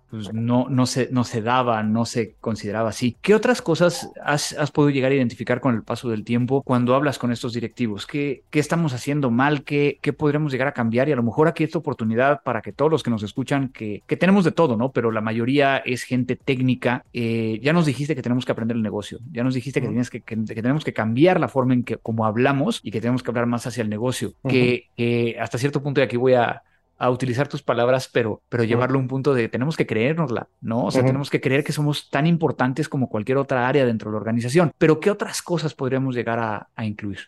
pues 0.10 0.34
no, 0.34 0.68
no, 0.70 0.86
se, 0.86 1.10
no 1.12 1.24
se 1.24 1.42
daba, 1.42 1.84
no 1.84 2.06
se 2.06 2.36
consideraba 2.42 2.90
así. 2.90 3.16
¿Qué 3.22 3.36
otras 3.36 3.62
cosas 3.62 4.12
has, 4.24 4.54
has, 4.54 4.72
podido 4.72 4.92
llegar 4.92 5.12
a 5.12 5.16
identificar 5.16 5.62
con 5.62 5.76
el 5.76 5.84
paso 5.84 6.10
del 6.10 6.24
tiempo 6.24 6.64
cuando 6.64 6.96
hablas 6.96 7.20
con 7.20 7.32
estos 7.32 7.54
directivos? 7.54 8.08
¿Qué, 8.08 8.44
qué 8.50 8.60
estamos 8.60 8.94
haciendo 8.94 9.30
mal? 9.30 9.64
¿Qué, 9.64 10.00
¿Qué 10.02 10.14
podríamos 10.14 10.52
llegar 10.52 10.68
a 10.68 10.74
cambiar? 10.74 11.10
Y 11.10 11.12
a 11.12 11.16
lo 11.16 11.24
mejor 11.24 11.48
aquí 11.48 11.64
esta 11.64 11.78
oportunidad 11.78 12.42
para 12.44 12.62
que 12.62 12.72
todos 12.72 12.92
los 12.92 13.04
que 13.04 13.12
nos 13.12 13.24
escuchan, 13.24 13.70
que, 13.70 14.04
que 14.08 14.18
tenemos 14.18 14.44
de 14.46 14.52
todo, 14.52 14.78
¿no? 14.78 14.92
Pero 14.92 15.12
la 15.12 15.22
mayoría 15.22 15.78
es 15.78 16.04
gente 16.04 16.36
técnica. 16.36 17.06
Eh, 17.14 17.60
ya 17.62 17.74
nos 17.74 17.86
dijiste 17.86 18.16
que 18.16 18.22
tenemos 18.22 18.46
que 18.46 18.52
aprender 18.52 18.78
el 18.78 18.84
negocio, 18.84 19.20
ya 19.32 19.44
nos 19.44 19.54
dijiste 19.54 19.80
que, 19.82 19.88
uh 19.88 19.90
-huh. 19.90 19.94
tienes 19.94 20.10
que, 20.10 20.22
que, 20.22 20.36
que, 20.36 20.62
tenemos 20.62 20.84
que 20.84 20.94
cambiar 20.94 21.40
la 21.40 21.48
forma 21.48 21.74
en 21.74 21.84
que 21.84 21.98
como 21.98 22.26
hablamos 22.26 22.80
y 22.84 22.92
que 22.92 23.02
tenemos 23.02 23.24
que 23.24 23.32
hablar 23.32 23.46
más 23.46 23.68
hacia 23.68 23.84
el 23.84 23.90
negocio, 23.90 24.34
uh 24.42 24.48
-huh. 24.48 24.52
que, 24.52 24.90
que 24.98 25.38
hasta 25.40 25.58
cierto 25.58 25.82
punto, 25.84 26.02
y 26.02 26.04
aquí 26.04 26.18
voy 26.18 26.34
a 26.34 26.64
a 27.00 27.10
utilizar 27.10 27.48
tus 27.48 27.64
palabras, 27.64 28.10
pero, 28.12 28.42
pero 28.50 28.64
llevarlo 28.66 29.00
a 29.00 29.02
un 29.02 29.08
punto 29.08 29.34
de 29.34 29.48
tenemos 29.48 29.78
que 29.78 29.88
creérnosla, 29.88 30.50
¿no? 30.62 30.86
O 30.86 30.92
sea, 30.92 31.02
uh 31.02 31.04
-huh. 31.04 31.08
tenemos 31.08 31.30
que 31.30 31.40
creer 31.40 31.64
que 31.64 31.72
somos 31.72 32.10
tan 32.10 32.28
importantes 32.28 32.90
como 32.90 33.08
cualquier 33.08 33.38
otra 33.38 33.68
área 33.68 33.86
dentro 33.86 34.12
de 34.12 34.14
la 34.14 34.20
organización. 34.20 34.72
Pero 34.78 35.00
¿qué 35.00 35.10
otras 35.10 35.42
cosas 35.42 35.74
podríamos 35.74 36.14
llegar 36.14 36.40
a, 36.40 36.68
a 36.76 36.86
incluir? 36.86 37.20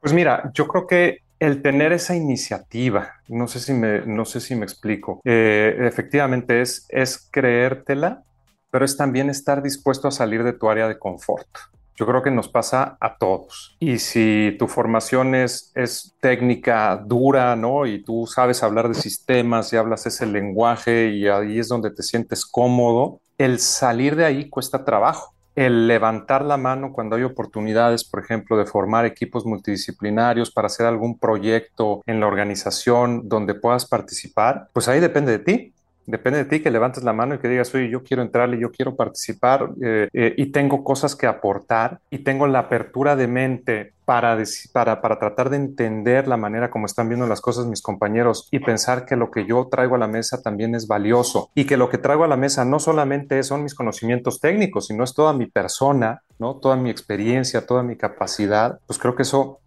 Pues 0.00 0.12
mira, 0.12 0.50
yo 0.52 0.68
creo 0.68 0.86
que 0.86 1.20
el 1.40 1.62
tener 1.62 1.92
esa 1.92 2.14
iniciativa, 2.14 3.14
no 3.28 3.48
sé 3.48 3.60
si 3.60 3.72
me, 3.72 4.02
no 4.06 4.24
sé 4.24 4.40
si 4.40 4.54
me 4.54 4.64
explico, 4.64 5.20
eh, 5.24 5.76
efectivamente 5.80 6.60
es, 6.60 6.86
es 6.88 7.28
creértela, 7.30 8.22
pero 8.70 8.84
es 8.84 8.96
también 8.96 9.30
estar 9.30 9.62
dispuesto 9.62 10.08
a 10.08 10.10
salir 10.10 10.42
de 10.44 10.52
tu 10.52 10.68
área 10.68 10.86
de 10.86 10.98
confort. 10.98 11.48
Yo 11.96 12.06
creo 12.06 12.22
que 12.22 12.30
nos 12.30 12.48
pasa 12.48 12.96
a 13.00 13.16
todos. 13.16 13.76
Y 13.78 13.98
si 13.98 14.56
tu 14.58 14.66
formación 14.66 15.34
es, 15.34 15.72
es 15.74 16.16
técnica 16.20 16.96
dura, 16.96 17.54
¿no? 17.56 17.86
Y 17.86 18.02
tú 18.02 18.26
sabes 18.26 18.62
hablar 18.62 18.88
de 18.88 18.94
sistemas 18.94 19.72
y 19.72 19.76
hablas 19.76 20.06
ese 20.06 20.26
lenguaje 20.26 21.10
y 21.10 21.28
ahí 21.28 21.58
es 21.58 21.68
donde 21.68 21.90
te 21.90 22.02
sientes 22.02 22.44
cómodo, 22.44 23.20
el 23.38 23.58
salir 23.58 24.16
de 24.16 24.24
ahí 24.24 24.48
cuesta 24.48 24.84
trabajo. 24.84 25.34
El 25.54 25.86
levantar 25.86 26.44
la 26.44 26.56
mano 26.56 26.92
cuando 26.92 27.14
hay 27.14 27.22
oportunidades, 27.22 28.02
por 28.02 28.20
ejemplo, 28.20 28.56
de 28.56 28.66
formar 28.66 29.04
equipos 29.04 29.46
multidisciplinarios 29.46 30.50
para 30.50 30.66
hacer 30.66 30.84
algún 30.84 31.16
proyecto 31.16 32.02
en 32.06 32.18
la 32.18 32.26
organización 32.26 33.28
donde 33.28 33.54
puedas 33.54 33.86
participar, 33.86 34.68
pues 34.72 34.88
ahí 34.88 34.98
depende 34.98 35.30
de 35.30 35.38
ti 35.38 35.73
Depende 36.06 36.38
de 36.38 36.44
ti 36.44 36.60
que 36.60 36.70
levantes 36.70 37.02
la 37.02 37.12
mano 37.12 37.34
y 37.34 37.38
que 37.38 37.48
digas, 37.48 37.74
oye, 37.74 37.88
yo 37.88 38.02
quiero 38.02 38.22
entrarle, 38.22 38.58
yo 38.58 38.70
quiero 38.70 38.94
participar 38.94 39.70
eh, 39.82 40.08
eh, 40.12 40.34
y 40.36 40.46
tengo 40.46 40.84
cosas 40.84 41.16
que 41.16 41.26
aportar 41.26 42.00
y 42.10 42.18
tengo 42.18 42.46
la 42.46 42.60
apertura 42.60 43.16
de 43.16 43.26
mente 43.26 43.92
para, 44.04 44.36
para, 44.72 45.00
para 45.00 45.18
tratar 45.18 45.50
de 45.50 45.56
entender 45.56 46.28
la 46.28 46.36
manera 46.36 46.70
como 46.70 46.86
están 46.86 47.08
viendo 47.08 47.26
las 47.26 47.40
cosas 47.40 47.66
mis 47.66 47.80
compañeros 47.80 48.48
y 48.50 48.58
pensar 48.58 49.06
que 49.06 49.16
lo 49.16 49.30
que 49.30 49.46
yo 49.46 49.68
traigo 49.70 49.94
a 49.94 49.98
la 49.98 50.08
mesa 50.08 50.42
también 50.42 50.74
es 50.74 50.86
valioso 50.86 51.50
y 51.54 51.64
que 51.64 51.76
lo 51.76 51.88
que 51.88 51.98
traigo 51.98 52.24
a 52.24 52.28
la 52.28 52.36
mesa 52.36 52.64
no 52.64 52.78
solamente 52.78 53.42
son 53.42 53.62
mis 53.62 53.74
conocimientos 53.74 54.40
técnicos, 54.40 54.88
sino 54.88 55.04
es 55.04 55.14
toda 55.14 55.32
mi 55.32 55.46
persona, 55.46 56.22
¿no? 56.38 56.56
toda 56.56 56.76
mi 56.76 56.90
experiencia, 56.90 57.66
toda 57.66 57.82
mi 57.82 57.96
capacidad, 57.96 58.78
pues 58.86 58.98
creo 58.98 59.14
que 59.14 59.22
eso 59.22 59.60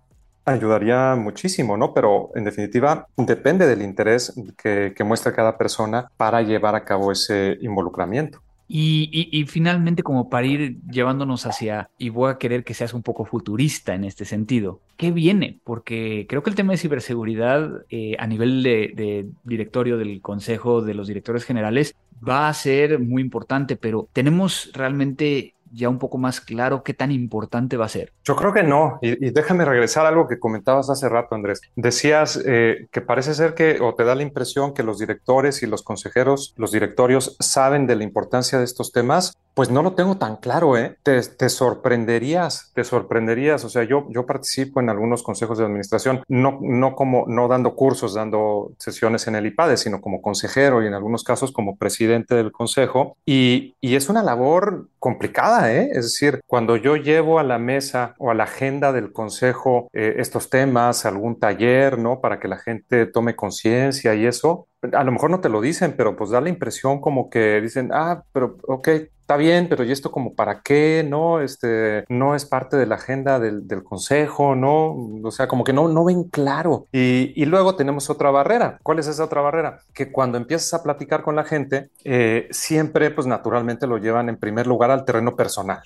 ayudaría 0.47 1.15
muchísimo, 1.15 1.77
¿no? 1.77 1.93
Pero 1.93 2.31
en 2.36 2.45
definitiva 2.45 3.07
depende 3.17 3.67
del 3.67 3.81
interés 3.81 4.33
que, 4.57 4.93
que 4.95 5.03
muestra 5.03 5.33
cada 5.33 5.57
persona 5.57 6.10
para 6.17 6.41
llevar 6.41 6.73
a 6.75 6.83
cabo 6.83 7.12
ese 7.12 7.57
involucramiento. 7.62 8.41
Y, 8.69 9.45
finalmente, 9.47 10.03
como 10.03 10.29
para 10.29 10.45
ir 10.45 10.81
llevándonos 10.91 11.45
hacia, 11.45 11.89
y 11.97 12.10
voy 12.10 12.29
a 12.29 12.38
querer 12.38 12.65
que 12.65 12.73
seas 12.73 12.93
un 12.93 13.01
poco 13.01 13.23
futurista 13.23 13.95
en 13.95 14.03
este 14.03 14.25
sentido, 14.25 14.81
¿qué 14.97 15.12
viene? 15.12 15.60
Porque 15.63 16.25
creo 16.27 16.43
que 16.43 16.49
el 16.49 16.55
tema 16.55 16.73
de 16.73 16.77
ciberseguridad 16.77 17.86
eh, 17.89 18.17
a 18.19 18.27
nivel 18.27 18.63
de, 18.63 19.29
directorio 19.45 19.97
del 19.97 20.21
Consejo 20.21 20.81
de 20.81 20.93
los 20.95 21.07
Directores 21.07 21.45
Generales 21.45 21.95
va 22.27 22.49
a 22.49 22.53
ser 22.53 22.99
muy 22.99 23.21
importante, 23.21 23.77
pero 23.77 24.10
tenemos 24.12 24.69
realmente 24.73 25.53
ya 25.71 25.89
un 25.89 25.99
poco 25.99 26.17
más 26.17 26.41
claro 26.41 26.84
qué 26.84 26.93
tan 26.93 27.12
importante 27.12 27.77
va 27.77 27.86
a 27.86 27.89
ser? 27.89 28.13
Yo 28.23 28.36
creo 28.36 28.53
que 28.53 28.63
no. 28.63 28.99
Y, 29.01 29.32
déjame 29.32 29.65
regresar 29.65 30.06
a 30.06 30.10
algo 30.10 30.27
que 30.27 30.39
comentabas 30.39 30.89
hace 30.89 31.10
rato, 31.10 31.36
Andrés. 31.36 31.62
Decías 31.75 32.41
eh, 32.45 32.88
que 32.91 33.01
parece 33.01 33.34
ser 33.34 33.53
que, 33.53 33.80
o 33.82 33.95
te 33.95 34.03
da 34.03 34.15
la 34.15 34.23
impresión 34.23 34.73
que 34.73 34.84
los 34.84 34.99
directores 34.99 35.63
y 35.63 35.67
los 35.67 35.84
consejeros, 35.84 36.53
los 36.58 36.71
directorios 36.71 37.36
saben 37.39 37.88
de 37.88 37.95
la 37.95 38.03
importancia 38.03 38.60
de 38.60 38.65
estos 38.65 38.91
temas. 38.91 39.34
Pues 39.53 39.71
no 39.71 39.82
lo 39.82 39.93
tengo 39.93 40.17
tan 40.17 40.36
claro, 40.36 40.77
¿eh? 40.77 40.97
Te, 41.01 41.49
sorprenderías, 41.49 42.71
te 42.75 42.84
sorprenderías. 42.84 43.65
O 43.65 43.69
sea, 43.69 43.84
yo, 43.84 44.06
yo 44.10 44.27
participo 44.27 44.82
en 44.82 44.89
algunos 44.89 45.23
consejos 45.23 45.58
de 45.58 45.65
administración, 45.65 46.21
no, 46.27 46.60
no 46.62 46.95
como, 46.95 47.25
no 47.27 47.47
dando 47.47 47.73
cursos, 47.73 48.13
dando 48.13 48.71
sesiones 48.77 49.27
en 49.27 49.36
el 49.36 49.47
IPADE, 49.47 49.77
sino 49.77 49.99
como 49.99 50.21
consejero 50.21 50.84
y 50.84 50.88
en 50.88 50.93
algunos 50.93 51.23
casos 51.23 51.51
como 51.51 51.75
presidente 51.75 52.36
del 52.36 52.51
consejo. 52.51 53.17
Y, 53.25 53.75
y 53.82 53.95
es 53.95 54.10
una 54.10 54.21
labor 54.21 54.89
complicada, 55.08 55.74
¿eh? 55.74 55.88
Es 55.93 56.04
decir, 56.04 56.41
cuando 56.46 56.76
yo 56.76 56.98
llevo 56.98 57.39
a 57.39 57.43
la 57.43 57.60
mesa 57.60 58.13
o 58.17 58.30
a 58.30 58.34
la 58.34 58.43
agenda 58.43 58.91
del 58.91 59.13
consejo 59.13 59.88
eh, 59.93 60.15
estos 60.17 60.50
temas, 60.50 61.06
algún 61.06 61.39
taller, 61.39 61.98
¿no? 61.98 62.20
Para 62.20 62.41
que 62.41 62.50
la 62.50 62.58
gente 62.58 63.06
tome 63.06 63.34
conciencia 63.34 64.15
y 64.15 64.26
eso, 64.26 64.67
a 64.82 65.04
lo 65.04 65.12
mejor 65.12 65.30
no 65.30 65.40
te 65.40 65.50
lo 65.50 65.62
dicen, 65.62 65.96
pero 65.98 66.16
pues 66.16 66.30
da 66.30 66.42
la 66.42 66.50
impresión 66.50 67.02
como 67.02 67.30
que 67.30 67.60
dicen, 67.62 67.90
ah, 67.94 68.24
pero 68.32 68.58
ok, 68.68 68.88
está 68.88 69.36
bien, 69.36 69.68
pero 69.68 69.84
¿y 69.84 69.92
esto 69.92 70.12
como 70.12 70.36
para 70.36 70.62
qué? 70.62 71.06
No, 71.08 71.42
este, 71.42 72.06
no 72.10 72.36
es 72.36 72.46
parte 72.46 72.78
de 72.78 72.86
la 72.86 72.96
agenda 72.96 73.40
del, 73.40 73.84
consejo, 73.84 74.56
¿no? 74.56 74.96
O 75.24 75.32
sea, 75.32 75.48
como 75.48 75.63
que 75.63 75.74
no, 75.74 75.88
no 75.88 76.06
ven 76.06 76.26
claro. 76.26 76.86
Y, 76.92 77.46
luego 77.46 77.76
tenemos 77.76 78.10
otra 78.10 78.32
barrera. 78.32 78.80
¿Cuál 78.84 79.00
es 79.00 79.08
esa 79.08 79.24
otra 79.26 79.42
barrera? 79.42 79.80
Que 79.94 80.12
cuando 80.12 80.38
empiezas 80.38 80.74
a 80.74 80.84
platicar 80.84 81.24
con 81.24 81.36
la 81.36 81.44
gente, 81.44 81.90
eh, 82.04 82.48
siempre, 82.52 83.12
pues 83.12 83.28
naturalmente 83.28 83.88
lo 83.88 83.98
llevan 83.98 84.30
en 84.30 84.38
primer 84.38 84.68
lugar 84.68 84.92
al 84.92 85.06
terreno 85.06 85.36
personal, 85.36 85.82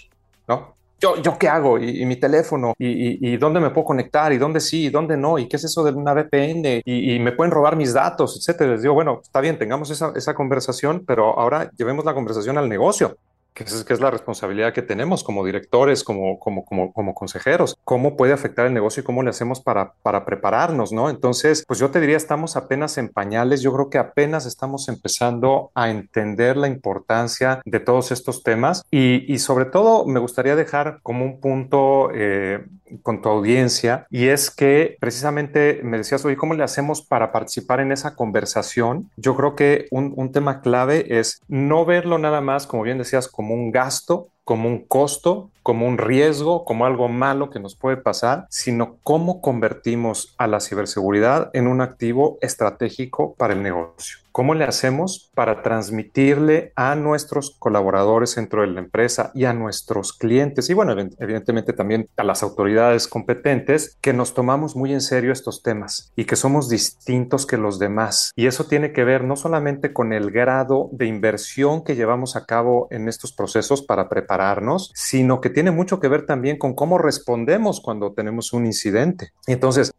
¿no? 0.48 0.76
Yo, 1.02 1.22
yo 1.22 1.38
qué 1.38 1.50
hago 1.50 1.80
y, 1.80 2.06
mi 2.06 2.16
teléfono 2.16 2.74
y, 2.78 3.38
dónde 3.38 3.60
me 3.60 3.72
puedo 3.72 3.86
conectar 3.86 4.32
y 4.32 4.38
dónde 4.38 4.60
sí 4.60 4.86
y 4.86 4.90
dónde 4.90 5.18
no 5.18 5.40
y 5.40 5.48
qué 5.48 5.58
es 5.58 5.64
eso 5.64 5.84
de 5.84 5.92
una 5.92 6.14
VPN 6.14 6.82
y, 6.86 7.20
me 7.20 7.32
pueden 7.32 7.52
robar 7.52 7.76
mis 7.76 7.94
datos, 7.94 8.38
etcétera. 8.38 8.72
Les 8.72 8.82
digo, 8.84 8.94
bueno, 8.94 9.20
está 9.22 9.42
bien, 9.42 9.58
tengamos 9.58 9.90
esa, 9.90 10.14
esa 10.16 10.34
conversación, 10.34 11.04
pero 11.06 11.38
ahora 11.40 11.72
llevemos 11.76 12.06
la 12.06 12.14
conversación 12.14 12.58
al 12.58 12.70
negocio 12.70 13.18
que 13.54 13.64
es, 13.64 13.84
que 13.84 13.94
es 13.94 14.00
la 14.00 14.12
responsabilidad 14.12 14.74
que 14.74 14.82
tenemos 14.82 15.24
como 15.24 15.46
directores, 15.46 16.04
como, 16.04 16.40
como, 16.40 16.66
como, 16.66 16.94
como 16.94 17.14
consejeros, 17.14 17.78
cómo 17.84 18.16
puede 18.16 18.34
afectar 18.34 18.66
el 18.66 18.74
negocio 18.74 19.02
y 19.02 19.04
cómo 19.04 19.24
le 19.24 19.30
hacemos 19.30 19.62
para, 19.62 19.94
para 20.04 20.26
prepararnos, 20.26 20.92
¿no? 20.92 21.10
Entonces, 21.10 21.64
pues 21.68 21.80
yo 21.80 21.92
te 21.92 22.00
diría, 22.00 22.18
estamos 22.18 22.56
apenas 22.56 22.98
en 22.98 23.10
pañales, 23.10 23.62
yo 23.62 23.74
creo 23.74 23.90
que 23.90 23.98
apenas 23.98 24.46
estamos 24.46 24.88
empezando 24.88 25.72
a 25.76 25.90
entender 25.90 26.58
la 26.58 26.68
importancia 26.68 27.62
de 27.66 27.80
todos 27.80 28.12
estos 28.12 28.44
temas. 28.44 28.84
Y, 28.92 29.32
y 29.32 29.40
sobre 29.40 29.66
todo 29.66 30.06
me 30.06 30.20
gustaría 30.20 30.56
dejar 30.56 31.00
como 31.04 31.26
un 31.26 31.40
punto 31.40 32.10
eh, 32.14 32.66
con 33.04 33.22
tu 33.22 33.30
audiencia 33.30 34.06
y 34.10 34.28
es 34.28 34.52
que 34.52 34.98
precisamente 35.00 35.82
me 35.84 35.98
decías, 35.98 36.24
oye, 36.26 36.38
¿cómo 36.38 36.54
le 36.54 36.64
hacemos 36.64 37.02
para 37.02 37.32
participar 37.32 37.80
en 37.80 37.92
esa 37.92 38.16
conversación? 38.16 39.10
Yo 39.18 39.36
creo 39.36 39.56
que 39.56 39.88
un, 39.92 40.14
un 40.16 40.32
tema 40.32 40.62
clave 40.62 41.20
es 41.20 41.42
no 41.48 41.86
verlo 41.86 42.18
nada 42.18 42.42
más, 42.42 42.68
como 42.68 42.84
bien 42.84 42.98
decías, 42.98 43.28
como 43.28 43.54
un 43.54 43.72
gasto, 43.72 44.30
como 44.44 44.68
un 44.68 44.86
costo, 44.86 45.52
como 45.64 45.88
un 45.88 45.98
riesgo, 45.98 46.66
como 46.66 46.86
algo 46.86 47.08
malo 47.08 47.50
que 47.50 47.60
nos 47.60 47.76
puede 47.76 47.98
pasar, 47.98 48.48
sino 48.50 48.98
cómo 49.04 49.42
convertimos 49.42 50.34
a 50.38 50.48
la 50.48 50.60
ciberseguridad 50.60 51.50
en 51.54 51.68
un 51.68 51.82
activo 51.82 52.38
estratégico 52.42 53.36
para 53.36 53.54
el 53.54 53.62
negocio. 53.62 54.22
¿Cómo 54.32 54.56
le 54.56 54.64
hacemos 54.64 55.30
para 55.34 55.62
transmitirle 55.62 56.72
a 56.78 56.96
nuestros 56.96 57.52
colaboradores 57.60 58.36
dentro 58.36 58.62
de 58.62 58.68
la 58.68 58.80
empresa 58.80 59.32
y 59.34 59.44
a 59.44 59.54
nuestros 59.54 60.14
clientes 60.14 60.70
y 60.70 60.74
bueno, 60.74 60.96
evidentemente 61.20 61.74
también 61.74 62.08
a 62.16 62.24
las 62.24 62.42
autoridades 62.42 63.10
competentes 63.10 63.98
que 64.00 64.14
nos 64.14 64.34
tomamos 64.34 64.78
muy 64.78 64.94
en 64.94 65.02
serio 65.02 65.34
estos 65.34 65.64
temas 65.64 66.14
y 66.16 66.24
que 66.24 66.38
somos 66.38 66.70
distintos 66.70 67.46
que 67.46 67.58
los 67.58 67.78
demás? 67.78 68.32
Y 68.38 68.48
eso 68.48 68.64
tiene 68.64 68.94
que 68.94 69.04
ver 69.04 69.26
no 69.26 69.36
solamente 69.36 69.92
con 69.92 70.14
el 70.14 70.32
grado 70.32 70.88
de 70.94 71.08
inversión 71.08 71.84
que 71.84 71.98
llevamos 71.98 72.38
a 72.38 72.46
cabo 72.46 72.88
en 72.90 73.10
estos 73.10 73.34
procesos 73.34 73.82
para 73.82 74.08
prepararnos, 74.08 74.94
sino 74.96 75.42
que 75.42 75.50
tiene 75.52 75.72
mucho 75.72 76.00
que 76.00 76.08
ver 76.08 76.26
también 76.26 76.58
con 76.58 76.74
cómo 76.74 76.98
respondemos 76.98 77.82
cuando 77.82 78.14
tenemos 78.14 78.54
un 78.54 78.66
incidente. 78.66 79.30
Entonces, 79.48 79.94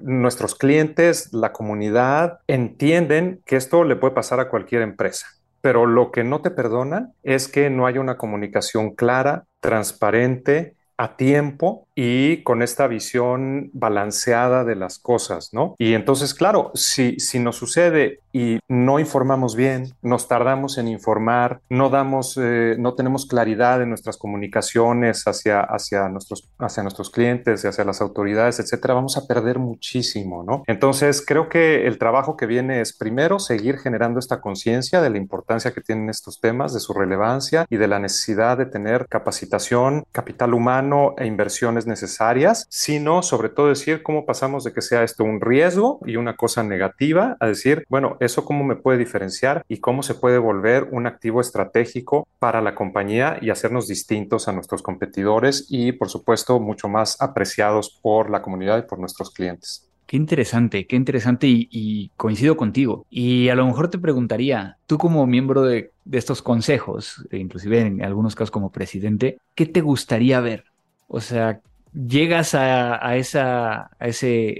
nuestros 0.00 0.54
clientes, 0.54 1.32
la 1.32 1.52
comunidad, 1.52 2.40
entienden 2.46 3.42
que 3.44 3.56
esto 3.56 3.84
le 3.84 3.96
puede 3.96 4.14
pasar 4.14 4.40
a 4.40 4.48
cualquier 4.48 4.82
empresa. 4.82 5.26
Pero 5.60 5.86
lo 5.86 6.10
que 6.10 6.24
no 6.24 6.40
te 6.40 6.50
perdonan 6.50 7.12
es 7.22 7.46
que 7.48 7.70
no 7.70 7.86
haya 7.86 8.00
una 8.00 8.16
comunicación 8.16 8.94
clara, 8.94 9.44
transparente, 9.60 10.74
a 10.96 11.16
tiempo 11.16 11.88
y 11.94 12.42
con 12.42 12.62
esta 12.62 12.86
visión 12.86 13.70
balanceada 13.72 14.64
de 14.64 14.76
las 14.76 14.98
cosas, 14.98 15.50
¿no? 15.52 15.74
Y 15.78 15.94
entonces, 15.94 16.34
claro, 16.34 16.70
si, 16.74 17.18
si 17.18 17.38
nos 17.38 17.56
sucede 17.56 18.20
y 18.32 18.60
no 18.68 18.98
informamos 18.98 19.54
bien, 19.56 19.92
nos 20.00 20.26
tardamos 20.26 20.78
en 20.78 20.88
informar, 20.88 21.60
no 21.68 21.90
damos, 21.90 22.38
eh, 22.40 22.76
no 22.78 22.94
tenemos 22.94 23.26
claridad 23.26 23.82
en 23.82 23.90
nuestras 23.90 24.16
comunicaciones 24.16 25.24
hacia, 25.26 25.60
hacia, 25.60 26.08
nuestros, 26.08 26.48
hacia 26.58 26.82
nuestros 26.82 27.10
clientes 27.10 27.62
y 27.64 27.68
hacia 27.68 27.84
las 27.84 28.00
autoridades, 28.00 28.58
etcétera, 28.58 28.94
vamos 28.94 29.18
a 29.18 29.26
perder 29.26 29.58
muchísimo, 29.58 30.42
¿no? 30.44 30.62
Entonces, 30.66 31.22
creo 31.26 31.48
que 31.48 31.86
el 31.86 31.98
trabajo 31.98 32.36
que 32.36 32.46
viene 32.46 32.80
es 32.80 32.96
primero 32.96 33.38
seguir 33.38 33.78
generando 33.78 34.18
esta 34.18 34.40
conciencia 34.40 35.02
de 35.02 35.10
la 35.10 35.18
importancia 35.18 35.72
que 35.72 35.82
tienen 35.82 36.08
estos 36.08 36.40
temas, 36.40 36.72
de 36.72 36.80
su 36.80 36.94
relevancia 36.94 37.66
y 37.68 37.76
de 37.76 37.88
la 37.88 37.98
necesidad 37.98 38.56
de 38.56 38.66
tener 38.66 39.06
capacitación, 39.08 40.04
capital 40.12 40.54
humano 40.54 41.14
e 41.18 41.26
inversiones 41.26 41.81
necesarias, 41.86 42.66
sino 42.68 43.22
sobre 43.22 43.48
todo 43.48 43.68
decir 43.68 44.02
cómo 44.02 44.26
pasamos 44.26 44.64
de 44.64 44.72
que 44.72 44.82
sea 44.82 45.02
esto 45.02 45.24
un 45.24 45.40
riesgo 45.40 46.00
y 46.06 46.16
una 46.16 46.36
cosa 46.36 46.62
negativa 46.62 47.36
a 47.40 47.46
decir, 47.46 47.84
bueno, 47.88 48.16
eso 48.20 48.44
cómo 48.44 48.64
me 48.64 48.76
puede 48.76 48.98
diferenciar 48.98 49.64
y 49.68 49.78
cómo 49.78 50.02
se 50.02 50.14
puede 50.14 50.38
volver 50.38 50.88
un 50.90 51.06
activo 51.06 51.40
estratégico 51.40 52.26
para 52.38 52.60
la 52.60 52.74
compañía 52.74 53.38
y 53.40 53.50
hacernos 53.50 53.88
distintos 53.88 54.48
a 54.48 54.52
nuestros 54.52 54.82
competidores 54.82 55.66
y, 55.68 55.92
por 55.92 56.08
supuesto, 56.08 56.60
mucho 56.60 56.88
más 56.88 57.20
apreciados 57.20 57.98
por 58.02 58.30
la 58.30 58.42
comunidad 58.42 58.78
y 58.78 58.82
por 58.82 58.98
nuestros 58.98 59.30
clientes. 59.30 59.88
Qué 60.12 60.18
interesante, 60.18 60.86
qué 60.86 60.96
interesante 60.96 61.46
y, 61.48 62.10
coincido 62.18 62.56
contigo. 62.56 63.06
Y 63.08 63.48
a 63.48 63.54
lo 63.54 63.66
mejor 63.66 63.88
te 63.88 63.98
preguntaría, 63.98 64.76
tú 64.86 64.98
como 64.98 65.26
miembro 65.26 65.62
de, 65.62 65.92
de, 66.04 66.18
estos 66.18 66.42
consejos, 66.42 67.26
e 67.30 67.38
inclusive 67.38 67.80
en 67.80 68.04
algunos 68.04 68.34
casos 68.34 68.50
como 68.50 68.70
presidente, 68.70 69.38
¿qué 69.54 69.64
te 69.64 69.80
gustaría 69.80 70.40
ver? 70.40 70.64
O 71.08 71.22
sea, 71.22 71.62
llegas 71.92 72.54
a, 72.54 73.16
esa, 73.16 73.90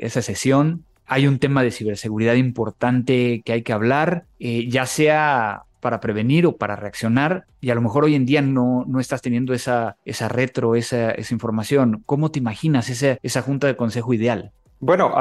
sesión, 0.09 0.85
hay 1.07 1.27
un 1.27 1.39
tema 1.39 1.63
de 1.63 1.71
ciberseguridad 1.71 2.35
importante 2.35 3.43
que 3.45 3.53
hay 3.53 3.63
que 3.63 3.73
hablar, 3.73 4.25
eh, 4.39 4.69
ya 4.69 4.87
sea 4.87 5.65
para 5.81 6.01
prevenir 6.01 6.47
o 6.47 6.57
para 6.57 6.77
reaccionar, 6.77 7.45
y 7.61 7.71
a 7.71 7.75
lo 7.75 7.83
mejor 7.83 8.05
hoy 8.05 8.15
en 8.15 8.25
día 8.25 8.41
no, 8.41 8.85
no 8.87 9.01
estás 9.01 9.21
teniendo 9.21 9.53
esa, 9.53 9.97
esa 10.05 10.29
retro, 10.29 10.77
esa, 10.77 11.11
esa 11.11 11.35
información. 11.35 12.03
¿Cómo 12.07 12.31
te 12.31 12.39
imaginas 12.39 12.89
esa, 12.89 13.19
esa 13.23 13.43
junta 13.43 13.67
de 13.67 13.77
consejo 13.77 14.15
ideal? 14.15 14.53
Bueno, 14.85 15.15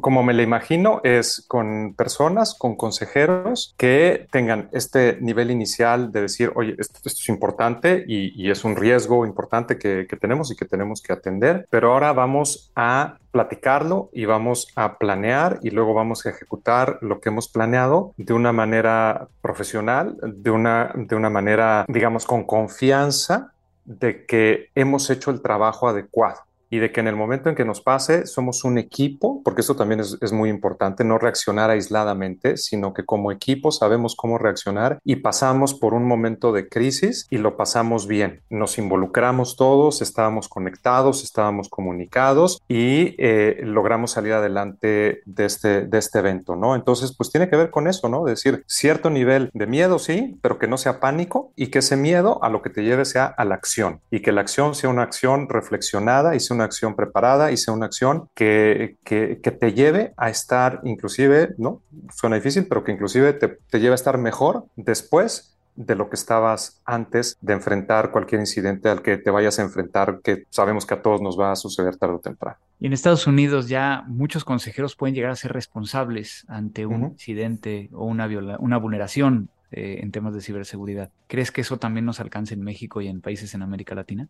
como 0.00 0.22
me 0.22 0.32
lo 0.32 0.40
imagino, 0.40 1.02
es 1.04 1.44
con 1.46 1.92
personas, 1.92 2.54
con 2.54 2.76
consejeros 2.76 3.74
que 3.76 4.26
tengan 4.32 4.70
este 4.72 5.18
nivel 5.20 5.50
inicial 5.50 6.10
de 6.12 6.22
decir, 6.22 6.50
oye, 6.54 6.76
esto, 6.78 6.98
es 7.04 7.28
importante 7.28 8.06
y, 8.08 8.50
es 8.50 8.64
un 8.64 8.76
riesgo 8.76 9.26
importante 9.26 9.78
que, 9.78 10.06
tenemos 10.18 10.50
y 10.50 10.56
que 10.56 10.64
tenemos 10.64 11.02
que 11.02 11.12
atender, 11.12 11.66
pero 11.68 11.92
ahora 11.92 12.14
vamos 12.14 12.72
a 12.74 13.18
platicarlo 13.32 14.08
y 14.14 14.24
vamos 14.24 14.72
a 14.76 14.96
planear 14.96 15.58
y 15.62 15.68
luego 15.68 15.92
vamos 15.92 16.24
a 16.24 16.30
ejecutar 16.30 16.96
lo 17.02 17.20
que 17.20 17.28
hemos 17.28 17.48
planeado 17.48 18.14
de 18.16 18.32
una 18.32 18.52
manera 18.52 19.28
profesional, 19.42 20.16
de 20.22 20.50
una, 20.50 20.90
de 20.94 21.14
una 21.14 21.28
manera, 21.28 21.84
digamos, 21.86 22.24
con 22.24 22.44
confianza 22.44 23.52
de 23.84 24.24
que 24.24 24.70
hemos 24.74 25.10
hecho 25.10 25.30
el 25.30 25.42
trabajo 25.42 25.86
adecuado 25.86 26.40
y 26.70 26.78
de 26.78 26.92
que 26.92 27.00
en 27.00 27.08
el 27.08 27.16
momento 27.16 27.48
en 27.48 27.54
que 27.54 27.64
nos 27.64 27.80
pase 27.80 28.26
somos 28.26 28.64
un 28.64 28.78
equipo, 28.78 29.42
porque 29.44 29.60
eso 29.60 29.76
también 29.76 30.00
es, 30.00 30.16
es 30.20 30.32
muy 30.32 30.48
importante, 30.48 31.04
no 31.04 31.18
reaccionar 31.18 31.70
aisladamente, 31.70 32.56
sino 32.56 32.94
que 32.94 33.04
como 33.04 33.32
equipo 33.32 33.72
sabemos 33.72 34.14
cómo 34.16 34.38
reaccionar 34.38 35.00
y 35.04 35.16
pasamos 35.16 35.74
por 35.74 35.94
un 35.94 36.06
momento 36.06 36.52
de 36.52 36.68
crisis 36.68 37.26
y 37.30 37.38
lo 37.38 37.56
pasamos 37.56 38.06
bien. 38.06 38.40
Nos 38.48 38.78
involucramos 38.78 39.56
todos, 39.56 40.00
estábamos 40.00 40.48
conectados, 40.48 41.22
estábamos 41.24 41.68
comunicados 41.68 42.62
y 42.68 43.14
eh, 43.18 43.60
logramos 43.64 44.12
salir 44.12 44.32
adelante 44.32 45.22
de 45.24 45.44
este, 45.44 45.86
de 45.86 45.98
este 45.98 46.20
evento, 46.20 46.56
¿no? 46.56 46.74
Entonces, 46.74 47.14
pues 47.16 47.30
tiene 47.30 47.48
que 47.48 47.56
ver 47.56 47.70
con 47.70 47.86
eso, 47.88 48.08
¿no? 48.08 48.20
decir, 48.30 48.64
cierto 48.66 49.10
nivel 49.10 49.50
de 49.52 49.66
miedo, 49.66 49.98
sí, 49.98 50.38
pero 50.42 50.58
que 50.58 50.68
no 50.68 50.78
sea 50.78 51.00
pánico 51.00 51.52
y 51.56 51.68
que 51.68 51.80
ese 51.80 51.96
miedo 51.96 52.42
a 52.42 52.48
lo 52.48 52.62
que 52.62 52.70
te 52.70 52.82
lleve 52.82 53.04
sea 53.04 53.26
a 53.26 53.44
la 53.44 53.54
acción 53.54 54.00
y 54.10 54.20
que 54.20 54.32
la 54.32 54.40
acción 54.40 54.74
sea 54.74 54.90
una 54.90 55.02
acción 55.02 55.48
reflexionada 55.48 56.34
y 56.34 56.40
sea 56.40 56.54
una 56.54 56.59
acción 56.64 56.96
preparada 56.96 57.52
y 57.52 57.56
sea 57.56 57.74
una 57.74 57.86
acción 57.86 58.28
que, 58.34 58.96
que, 59.04 59.40
que 59.42 59.50
te 59.50 59.72
lleve 59.72 60.12
a 60.16 60.30
estar 60.30 60.80
inclusive, 60.84 61.54
¿no? 61.58 61.82
Suena 62.14 62.36
difícil, 62.36 62.66
pero 62.68 62.84
que 62.84 62.92
inclusive 62.92 63.32
te, 63.32 63.48
te 63.48 63.80
lleve 63.80 63.92
a 63.92 63.94
estar 63.94 64.18
mejor 64.18 64.66
después 64.76 65.56
de 65.76 65.94
lo 65.94 66.10
que 66.10 66.16
estabas 66.16 66.80
antes 66.84 67.38
de 67.40 67.54
enfrentar 67.54 68.10
cualquier 68.10 68.40
incidente 68.40 68.88
al 68.88 69.02
que 69.02 69.16
te 69.16 69.30
vayas 69.30 69.58
a 69.58 69.62
enfrentar, 69.62 70.20
que 70.22 70.44
sabemos 70.50 70.84
que 70.84 70.94
a 70.94 71.02
todos 71.02 71.22
nos 71.22 71.38
va 71.38 71.52
a 71.52 71.56
suceder 71.56 71.96
tarde 71.96 72.16
o 72.16 72.18
temprano. 72.18 72.58
Y 72.78 72.86
en 72.86 72.92
Estados 72.92 73.26
Unidos 73.26 73.68
ya 73.68 74.04
muchos 74.06 74.44
consejeros 74.44 74.96
pueden 74.96 75.14
llegar 75.14 75.30
a 75.30 75.36
ser 75.36 75.52
responsables 75.52 76.44
ante 76.48 76.86
un 76.86 77.04
incidente 77.12 77.88
o 77.92 78.04
una, 78.04 78.28
una 78.58 78.76
vulneración 78.78 79.48
eh, 79.72 80.00
en 80.02 80.10
temas 80.10 80.34
de 80.34 80.40
ciberseguridad. 80.40 81.10
¿Crees 81.28 81.52
que 81.52 81.60
eso 81.60 81.78
también 81.78 82.04
nos 82.04 82.20
alcance 82.20 82.54
en 82.54 82.62
México 82.62 83.00
y 83.00 83.08
en 83.08 83.20
países 83.20 83.54
en 83.54 83.62
América 83.62 83.94
Latina? 83.94 84.28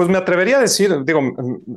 Pues 0.00 0.08
me 0.08 0.16
atrevería 0.16 0.56
a 0.56 0.60
decir, 0.62 1.04
digo, 1.04 1.20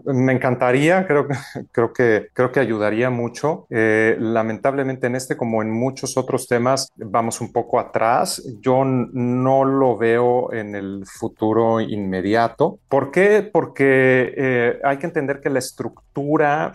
me 0.06 0.32
encantaría, 0.32 1.06
creo, 1.06 1.28
creo, 1.74 1.92
que, 1.92 2.30
creo 2.32 2.54
que 2.54 2.62
ayudaría 2.62 3.10
mucho. 3.10 3.68
Eh, 3.70 4.16
lamentablemente 4.18 5.08
en 5.08 5.18
este, 5.18 5.36
como 5.36 5.62
en 5.62 5.70
muchos 5.70 6.16
otros 6.16 6.48
temas, 6.48 6.88
vamos 6.96 7.42
un 7.42 7.52
poco 7.52 7.82
atrás. 7.82 8.42
Yo 8.62 8.86
no 8.86 9.66
lo 9.66 9.98
veo 9.98 10.54
en 10.54 10.74
el 10.74 11.04
futuro 11.06 11.82
inmediato. 11.82 12.80
¿Por 12.88 13.12
qué? 13.12 13.42
Porque 13.52 14.34
eh, 14.38 14.80
hay 14.86 14.96
que 15.00 15.08
entender 15.08 15.42
que 15.42 15.50
la 15.50 15.60
estructura 15.60 16.13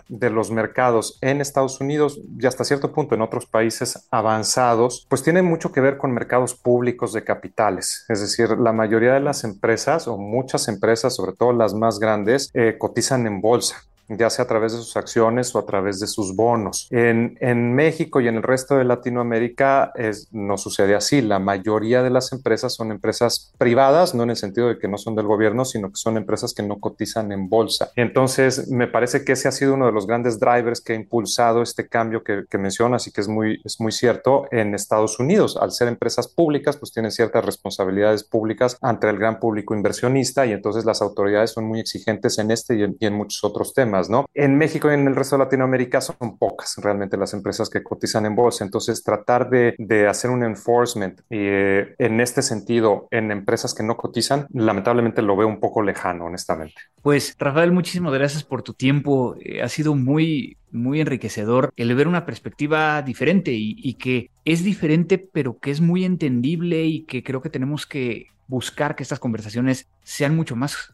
de 0.07 0.29
los 0.29 0.51
mercados 0.51 1.17
en 1.21 1.41
Estados 1.41 1.79
Unidos 1.79 2.19
y 2.39 2.45
hasta 2.45 2.63
cierto 2.63 2.91
punto 2.91 3.15
en 3.15 3.21
otros 3.21 3.45
países 3.45 4.07
avanzados, 4.11 5.05
pues 5.09 5.23
tiene 5.23 5.41
mucho 5.41 5.71
que 5.71 5.81
ver 5.81 5.97
con 5.97 6.11
mercados 6.11 6.55
públicos 6.55 7.13
de 7.13 7.23
capitales. 7.23 8.05
Es 8.09 8.21
decir, 8.21 8.57
la 8.57 8.73
mayoría 8.73 9.13
de 9.13 9.19
las 9.19 9.43
empresas 9.43 10.07
o 10.07 10.17
muchas 10.17 10.67
empresas, 10.67 11.15
sobre 11.15 11.33
todas 11.33 11.55
las 11.55 11.73
más 11.73 11.99
grandes, 11.99 12.49
eh, 12.53 12.75
cotizan 12.77 13.27
en 13.27 13.41
bolsa 13.41 13.88
ya 14.09 14.29
sea 14.29 14.45
a 14.45 14.47
través 14.47 14.73
de 14.73 14.79
sus 14.79 14.97
acciones 14.97 15.53
o 15.55 15.59
a 15.59 15.65
través 15.65 15.99
de 15.99 16.07
sus 16.07 16.35
bonos. 16.35 16.87
En, 16.91 17.37
México 17.73 18.19
y 18.19 18.27
en 18.27 18.35
el 18.35 18.43
resto 18.43 18.77
de 18.77 18.83
Latinoamérica 18.83 19.93
no 20.31 20.57
sucede 20.57 20.95
así. 20.95 21.21
La 21.21 21.39
mayoría 21.39 22.03
de 22.03 22.09
las 22.09 22.31
empresas 22.31 22.73
son 22.73 22.91
empresas 22.91 23.53
privadas, 23.57 24.15
no 24.15 24.23
en 24.23 24.31
el 24.31 24.35
sentido 24.35 24.67
de 24.67 24.79
que 24.79 24.87
no 24.87 24.97
son 24.97 25.15
del 25.15 25.27
gobierno, 25.27 25.65
sino 25.65 25.89
que 25.89 25.95
son 25.95 26.17
empresas 26.17 26.53
que 26.53 26.63
no 26.63 26.79
cotizan 26.79 27.31
en 27.31 27.49
bolsa. 27.49 27.91
Entonces, 27.95 28.69
me 28.69 28.87
parece 28.87 29.23
que 29.23 29.33
ese 29.33 29.47
ha 29.47 29.51
sido 29.51 29.75
uno 29.75 29.85
de 29.85 29.91
los 29.91 30.07
grandes 30.07 30.39
drivers 30.39 30.81
que 30.81 30.93
ha 30.93 30.95
impulsado 30.95 31.61
este 31.61 31.87
cambio 31.87 32.23
que, 32.23 32.43
que 32.49 32.57
mencionas 32.57 33.07
y 33.07 33.11
que 33.11 33.21
es 33.21 33.27
muy, 33.27 33.61
es 33.63 33.79
muy 33.79 33.91
cierto 33.91 34.47
en 34.51 34.73
Estados 34.73 35.19
Unidos. 35.19 35.57
Al 35.59 35.71
ser 35.71 35.87
empresas 35.87 36.27
públicas, 36.27 36.77
pues 36.77 36.91
tienen 36.91 37.11
ciertas 37.11 37.45
responsabilidades 37.45 38.23
públicas 38.23 38.77
ante 38.81 39.09
el 39.09 39.17
gran 39.17 39.39
público 39.39 39.75
inversionista 39.75 40.45
y 40.45 40.51
entonces 40.51 40.85
las 40.85 41.01
autoridades 41.01 41.51
son 41.51 41.65
muy 41.65 41.79
exigentes 41.79 42.37
en 42.39 42.51
este 42.51 42.75
y 42.75 42.83
en, 42.83 42.97
y 42.99 43.05
en 43.05 43.13
muchos 43.13 43.43
otros 43.43 43.73
temas. 43.73 43.98
En 44.33 44.57
México 44.57 44.89
y 44.89 44.93
en 44.93 45.07
el 45.07 45.15
resto 45.15 45.37
de 45.37 45.43
Latinoamérica 45.43 46.01
son 46.01 46.37
pocas 46.37 46.75
realmente 46.77 47.17
las 47.17 47.33
empresas 47.33 47.69
que 47.69 47.83
cotizan 47.83 48.25
en 48.25 48.35
bolsa, 48.35 48.63
entonces 48.63 49.03
tratar 49.03 49.49
de, 49.49 50.07
hacer 50.07 50.31
un 50.31 50.43
enforcement 50.43 51.19
eh, 51.29 51.95
en 51.97 52.21
este 52.21 52.41
sentido 52.41 53.07
en 53.11 53.31
empresas 53.31 53.73
que 53.73 53.83
no 53.83 53.97
cotizan, 53.97 54.47
lamentablemente 54.53 55.21
lo 55.21 55.35
veo 55.35 55.47
un 55.47 55.59
poco 55.59 55.81
lejano, 55.81 56.25
honestamente. 56.25 56.75
Pues 57.01 57.35
Rafael, 57.37 57.71
muchísimas 57.71 58.13
gracias 58.13 58.43
por 58.43 58.63
tu 58.63 58.73
tiempo, 58.73 59.35
eh, 59.39 59.61
ha 59.61 59.69
sido 59.69 59.95
muy, 59.95 60.57
muy 60.71 61.01
enriquecedor 61.01 61.71
el 61.75 61.93
ver 61.95 62.07
una 62.07 62.25
perspectiva 62.25 63.01
diferente 63.01 63.51
y 63.53 63.93
que 63.95 64.29
es 64.45 64.63
diferente, 64.63 65.17
pero 65.17 65.59
que 65.59 65.71
es 65.71 65.81
muy 65.81 66.05
entendible 66.05 66.85
y 66.85 67.03
que 67.03 67.23
creo 67.23 67.41
que 67.41 67.49
tenemos 67.49 67.85
que 67.85 68.27
buscar 68.47 68.95
que 68.95 69.03
estas 69.03 69.19
conversaciones 69.19 69.87
sean 70.03 70.35
mucho 70.35 70.55
más 70.55 70.93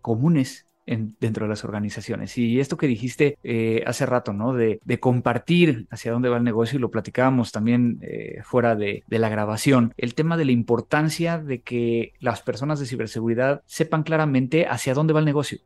comunes 0.00 0.67
dentro 1.20 1.44
de 1.44 1.50
las 1.50 1.64
organizaciones. 1.64 2.36
Y 2.38 2.60
esto 2.60 2.76
que 2.76 2.86
dijiste 2.86 3.38
eh, 3.42 3.82
hace 3.86 4.06
rato, 4.06 4.32
¿no? 4.32 4.54
De, 4.54 4.80
compartir 5.00 5.86
hacia 5.90 6.10
dónde 6.10 6.28
va 6.28 6.38
el 6.38 6.44
negocio 6.44 6.76
y 6.76 6.80
lo 6.80 6.90
platicábamos 6.90 7.52
también 7.52 7.98
eh, 8.02 8.40
fuera 8.42 8.74
de, 8.74 9.04
la 9.08 9.28
grabación, 9.28 9.94
el 9.96 10.14
tema 10.14 10.36
de 10.36 10.44
la 10.44 10.52
importancia 10.52 11.38
de 11.38 11.60
que 11.60 12.12
las 12.20 12.42
personas 12.42 12.80
de 12.80 12.86
ciberseguridad 12.86 13.62
sepan 13.66 14.02
claramente 14.02 14.66
hacia 14.66 14.94
dónde 14.94 15.12
va 15.12 15.20
el 15.20 15.26
negocio. 15.26 15.58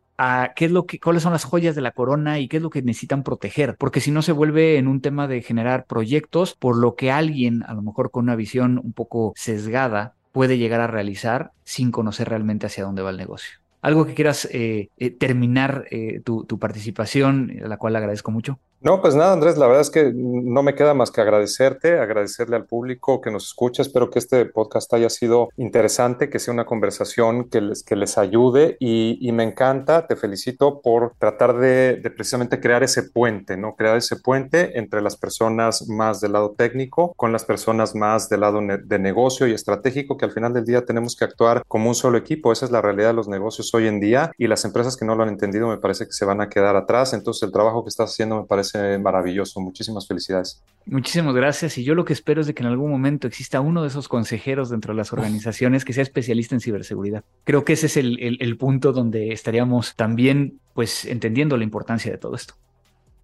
Qué 0.55 0.67
es 0.67 0.71
lo 0.71 0.87
que, 0.87 1.01
cuáles 1.01 1.23
son 1.23 1.33
las 1.33 1.45
joyas 1.45 1.75
de 1.75 1.81
la 1.81 1.91
corona 1.91 2.39
y 2.39 2.47
qué 2.47 2.59
es 2.59 2.63
lo 2.63 2.71
que 2.71 2.83
necesitan 2.83 3.25
proteger, 3.25 3.77
porque 3.77 4.01
si 4.01 4.11
no 4.11 4.23
se 4.23 4.33
vuelve 4.33 4.77
en 4.77 4.87
un 4.87 5.01
tema 5.01 5.27
de 5.27 5.43
generar 5.43 5.87
proyectos 5.87 6.55
por 6.55 6.77
lo 6.77 6.95
que 6.95 7.11
alguien, 7.11 7.65
a 7.65 7.75
lo 7.75 7.83
mejor 7.83 8.11
con 8.11 8.25
una 8.25 8.37
visión 8.37 8.81
un 8.83 8.93
poco 8.93 9.33
sesgada, 9.35 10.15
puede 10.31 10.59
llegar 10.59 10.81
a 10.81 10.87
realizar 10.87 11.53
sin 11.65 11.91
conocer 11.91 12.29
realmente 12.29 12.67
hacia 12.67 12.85
dónde 12.85 13.03
va 13.03 13.11
el 13.11 13.17
negocio. 13.17 13.62
¿Algo 13.83 14.07
que 14.07 14.15
quieras 14.15 14.49
eh, 14.53 14.91
eh, 14.97 15.11
terminar 15.11 15.87
eh, 15.91 16.21
tu, 16.25 16.45
tu, 16.45 16.59
participación, 16.59 17.53
a 17.65 17.69
la 17.69 17.79
cual 17.79 17.97
agradezco 17.97 18.31
mucho? 18.31 18.61
No, 18.85 19.01
pues 19.01 19.15
nada, 19.15 19.33
Andrés, 19.33 19.59
la 19.59 19.69
verdad 19.69 19.83
es 19.83 19.91
que 19.91 20.11
no 20.13 20.65
me 20.65 20.75
queda 20.75 20.93
más 20.93 21.13
que 21.13 21.21
agradecerte, 21.21 22.01
agradecerle 22.01 22.57
al 22.57 22.67
público 22.67 23.21
que 23.21 23.31
nos 23.31 23.47
escucha. 23.47 23.81
Espero 23.81 24.11
que 24.11 24.19
este 24.19 24.45
podcast 24.45 24.93
haya 24.93 25.09
sido 25.09 25.51
interesante, 25.57 26.29
que 26.29 26.41
sea 26.41 26.53
una 26.53 26.67
conversación 26.67 27.49
que 27.49 27.61
les, 27.61 27.85
que 27.85 27.95
les 27.95 28.19
ayude 28.19 28.77
y, 28.81 29.31
me 29.33 29.45
encanta, 29.45 30.09
te 30.09 30.17
felicito 30.17 30.81
por 30.83 31.15
tratar 31.19 31.59
de, 31.59 32.03
precisamente 32.17 32.59
crear 32.59 32.83
ese 32.83 33.05
puente, 33.05 33.57
¿no? 33.57 33.77
Crear 33.77 33.97
ese 33.97 34.17
puente 34.17 34.77
entre 34.77 35.01
las 35.01 35.17
personas 35.17 35.89
más 35.89 36.21
del 36.21 36.33
lado 36.33 36.51
técnico 36.51 37.15
con 37.15 37.31
las 37.31 37.45
personas 37.45 37.95
más 37.95 38.29
del 38.29 38.41
lado 38.41 38.61
de 38.61 38.99
negocio 38.99 39.47
y 39.47 39.53
estratégico, 39.53 40.17
que 40.17 40.25
al 40.25 40.33
final 40.33 40.55
del 40.55 40.65
día 40.65 40.85
tenemos 40.85 41.15
que 41.15 41.25
actuar 41.25 41.63
como 41.69 41.89
un 41.89 41.95
solo 41.95 42.19
equipo. 42.19 42.51
Esa 42.51 42.65
es 42.65 42.73
la 42.73 42.83
realidad 42.83 43.11
de 43.11 43.15
los 43.15 43.29
negocios 43.29 43.73
hoy 43.75 43.87
en 43.87 44.01
día 44.01 44.33
y 44.37 44.49
las 44.49 44.65
empresas 44.65 44.97
que 44.97 45.05
no 45.05 45.15
lo 45.15 45.23
han 45.23 45.29
entendido 45.29 45.69
me 45.69 45.79
parece 45.79 46.05
que 46.05 46.13
se 46.13 46.25
van 46.25 46.41
a 46.41 46.49
quedar 46.49 46.75
atrás. 46.75 47.13
Entonces 47.13 47.45
el 47.45 47.53
trabajo 47.53 47.85
que 47.85 47.89
estás 47.89 48.11
haciendo 48.11 48.41
me 48.41 48.49
parece 48.49 48.72
maravilloso. 49.01 49.61
Muchísimas 49.61 50.07
felicidades. 50.07 50.63
Muchísimas 50.87 51.35
gracias. 51.35 51.79
Y 51.79 51.85
yo 51.85 51.95
lo 51.95 52.05
que 52.05 52.13
espero 52.13 52.41
es 52.41 52.47
de 52.47 52.55
que 52.55 52.63
en 52.63 52.69
algún 52.69 52.91
momento 52.91 53.27
exista 53.27 53.61
uno 53.61 53.83
de 53.83 53.89
esos 53.89 54.09
consejeros 54.09 54.71
dentro 54.71 54.93
de 54.93 54.99
las 54.99 55.13
organizaciones 55.13 55.85
que 55.85 55.93
sea 55.93 56.03
especialista 56.03 56.55
en 56.55 56.61
ciberseguridad. 56.61 57.25
Creo 57.45 57.65
que 57.65 57.75
ese 57.75 57.87
es 57.87 57.97
el, 57.97 58.39
el, 58.41 58.57
punto 58.57 58.93
donde 58.93 59.33
estaríamos 59.33 59.95
también 59.97 60.61
pues 60.75 61.05
entendiendo 61.05 61.57
la 61.57 61.65
importancia 61.65 62.11
de 62.11 62.19
todo 62.19 62.35
esto. 62.35 62.55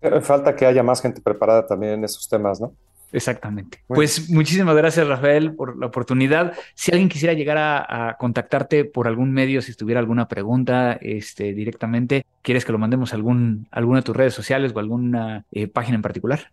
Eh, 0.00 0.20
falta 0.20 0.54
que 0.54 0.66
haya 0.66 0.82
más 0.82 1.02
gente 1.02 1.20
preparada 1.20 1.66
también 1.66 1.94
en 1.94 2.04
esos 2.04 2.28
temas, 2.28 2.60
¿no? 2.60 2.72
Exactamente. 3.12 3.82
Pues 3.86 4.28
muchísimas 4.28 4.76
gracias, 4.76 5.06
Rafael, 5.06 5.54
por 5.54 5.78
la 5.78 5.86
oportunidad. 5.86 6.52
Si 6.74 6.92
alguien 6.92 7.08
quisiera 7.08 7.34
llegar 7.34 7.56
a, 7.58 8.16
contactarte 8.18 8.84
por 8.84 9.06
algún 9.06 9.32
medio, 9.32 9.62
si 9.62 9.74
tuviera 9.74 10.00
alguna 10.00 10.28
pregunta 10.28 10.98
este, 11.00 11.54
directamente, 11.54 12.26
¿quieres 12.42 12.64
que 12.64 12.72
lo 12.72 12.78
mandemos 12.78 13.12
a 13.12 13.16
algún, 13.16 13.66
alguna 13.70 14.00
de 14.00 14.04
tus 14.04 14.16
redes 14.16 14.34
sociales 14.34 14.72
o 14.74 14.78
alguna 14.78 15.44
eh, 15.52 15.68
página 15.68 15.96
en 15.96 16.02
particular? 16.02 16.50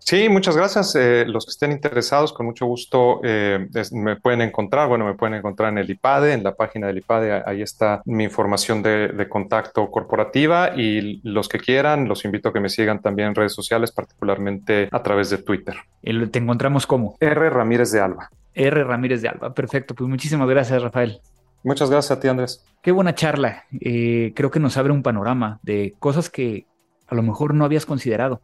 Sí, 0.00 0.28
muchas 0.28 0.56
gracias. 0.56 0.96
Eh, 0.96 1.24
los 1.26 1.44
que 1.44 1.50
estén 1.50 1.72
interesados, 1.72 2.32
con 2.32 2.46
mucho 2.46 2.66
gusto 2.66 3.20
eh, 3.22 3.68
me 3.92 4.16
pueden 4.16 4.40
encontrar. 4.40 4.88
Bueno, 4.88 5.04
me 5.04 5.14
pueden 5.14 5.34
encontrar 5.34 5.70
en 5.70 5.78
el 5.78 5.88
IPADE, 5.88 6.32
en 6.32 6.42
la 6.42 6.54
página 6.54 6.88
del 6.88 6.98
IPADE. 6.98 7.42
Ahí 7.46 7.62
está 7.62 8.02
mi 8.06 8.24
información 8.24 8.82
de, 8.82 9.26
contacto 9.28 9.88
corporativa 9.90 10.74
y 10.74 11.20
los 11.22 11.48
que 11.48 11.58
quieran, 11.58 12.08
los 12.08 12.24
invito 12.24 12.48
a 12.48 12.52
que 12.52 12.58
me 12.58 12.68
sigan 12.68 13.00
también 13.00 13.28
en 13.28 13.34
redes 13.34 13.52
sociales, 13.52 13.92
particularmente 13.92 14.88
a 14.90 15.02
través 15.02 15.30
de 15.30 15.38
Twitter. 15.38 15.76
¿Te 16.02 16.38
encontramos 16.38 16.86
cómo? 16.86 17.16
R. 17.20 17.50
Ramírez 17.50 17.92
de 17.92 18.00
Alba. 18.00 18.30
R. 18.54 18.82
Ramírez 18.82 19.22
de 19.22 19.28
Alba. 19.28 19.54
Perfecto. 19.54 19.94
Pues 19.94 20.08
muchísimas 20.08 20.48
gracias, 20.48 20.82
Rafael. 20.82 21.20
Muchas 21.62 21.90
gracias 21.90 22.16
a 22.16 22.20
ti, 22.20 22.28
Andrés. 22.28 22.64
Qué 22.82 22.90
buena 22.90 23.14
charla. 23.14 23.64
Eh, 23.80 24.32
creo 24.34 24.50
que 24.50 24.58
nos 24.58 24.76
abre 24.76 24.92
un 24.92 25.02
panorama 25.02 25.60
de 25.62 25.94
cosas 25.98 26.30
que 26.30 26.66
a 27.06 27.14
lo 27.14 27.22
mejor 27.22 27.54
no 27.54 27.64
habías 27.64 27.86
considerado. 27.86 28.40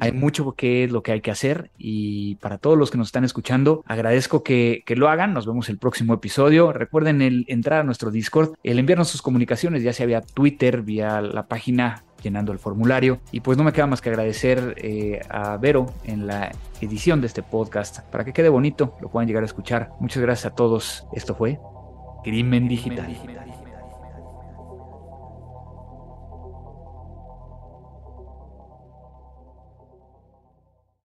Hay 0.00 0.12
mucho 0.12 0.52
que 0.52 0.84
es 0.84 0.92
lo 0.92 1.02
que 1.02 1.12
hay 1.12 1.20
que 1.20 1.30
hacer 1.30 1.70
y 1.78 2.36
para 2.36 2.58
todos 2.58 2.78
los 2.78 2.90
que 2.90 2.98
nos 2.98 3.08
están 3.08 3.24
escuchando, 3.24 3.82
agradezco 3.86 4.42
que, 4.42 4.84
lo 4.94 5.08
hagan. 5.08 5.34
Nos 5.34 5.46
vemos 5.46 5.68
el 5.68 5.78
próximo 5.78 6.14
episodio. 6.14 6.72
Recuerden 6.72 7.20
el 7.20 7.44
entrar 7.48 7.80
a 7.80 7.84
nuestro 7.84 8.10
Discord, 8.10 8.54
el 8.62 8.78
enviarnos 8.78 9.08
sus 9.08 9.22
comunicaciones, 9.22 9.82
ya 9.82 9.92
sea 9.92 10.06
vía 10.06 10.20
Twitter, 10.20 10.82
vía 10.82 11.20
la 11.20 11.46
página 11.46 12.04
llenando 12.22 12.52
el 12.52 12.58
formulario. 12.58 13.18
Y 13.32 13.40
pues 13.40 13.58
no 13.58 13.64
me 13.64 13.72
queda 13.72 13.86
más 13.86 14.00
que 14.00 14.10
agradecer 14.10 14.74
eh, 14.78 15.20
a 15.28 15.56
Vero 15.56 15.86
en 16.04 16.26
la 16.26 16.52
edición 16.80 17.20
de 17.20 17.26
este 17.26 17.42
podcast 17.42 18.00
para 18.10 18.24
que 18.24 18.32
quede 18.32 18.48
bonito, 18.48 18.96
lo 19.00 19.10
puedan 19.10 19.26
llegar 19.26 19.42
a 19.42 19.46
escuchar. 19.46 19.90
Muchas 20.00 20.22
gracias 20.22 20.52
a 20.52 20.54
todos. 20.54 21.06
Esto 21.12 21.34
fue 21.34 21.58
Crimen 22.22 22.68
Digital. 22.68 23.53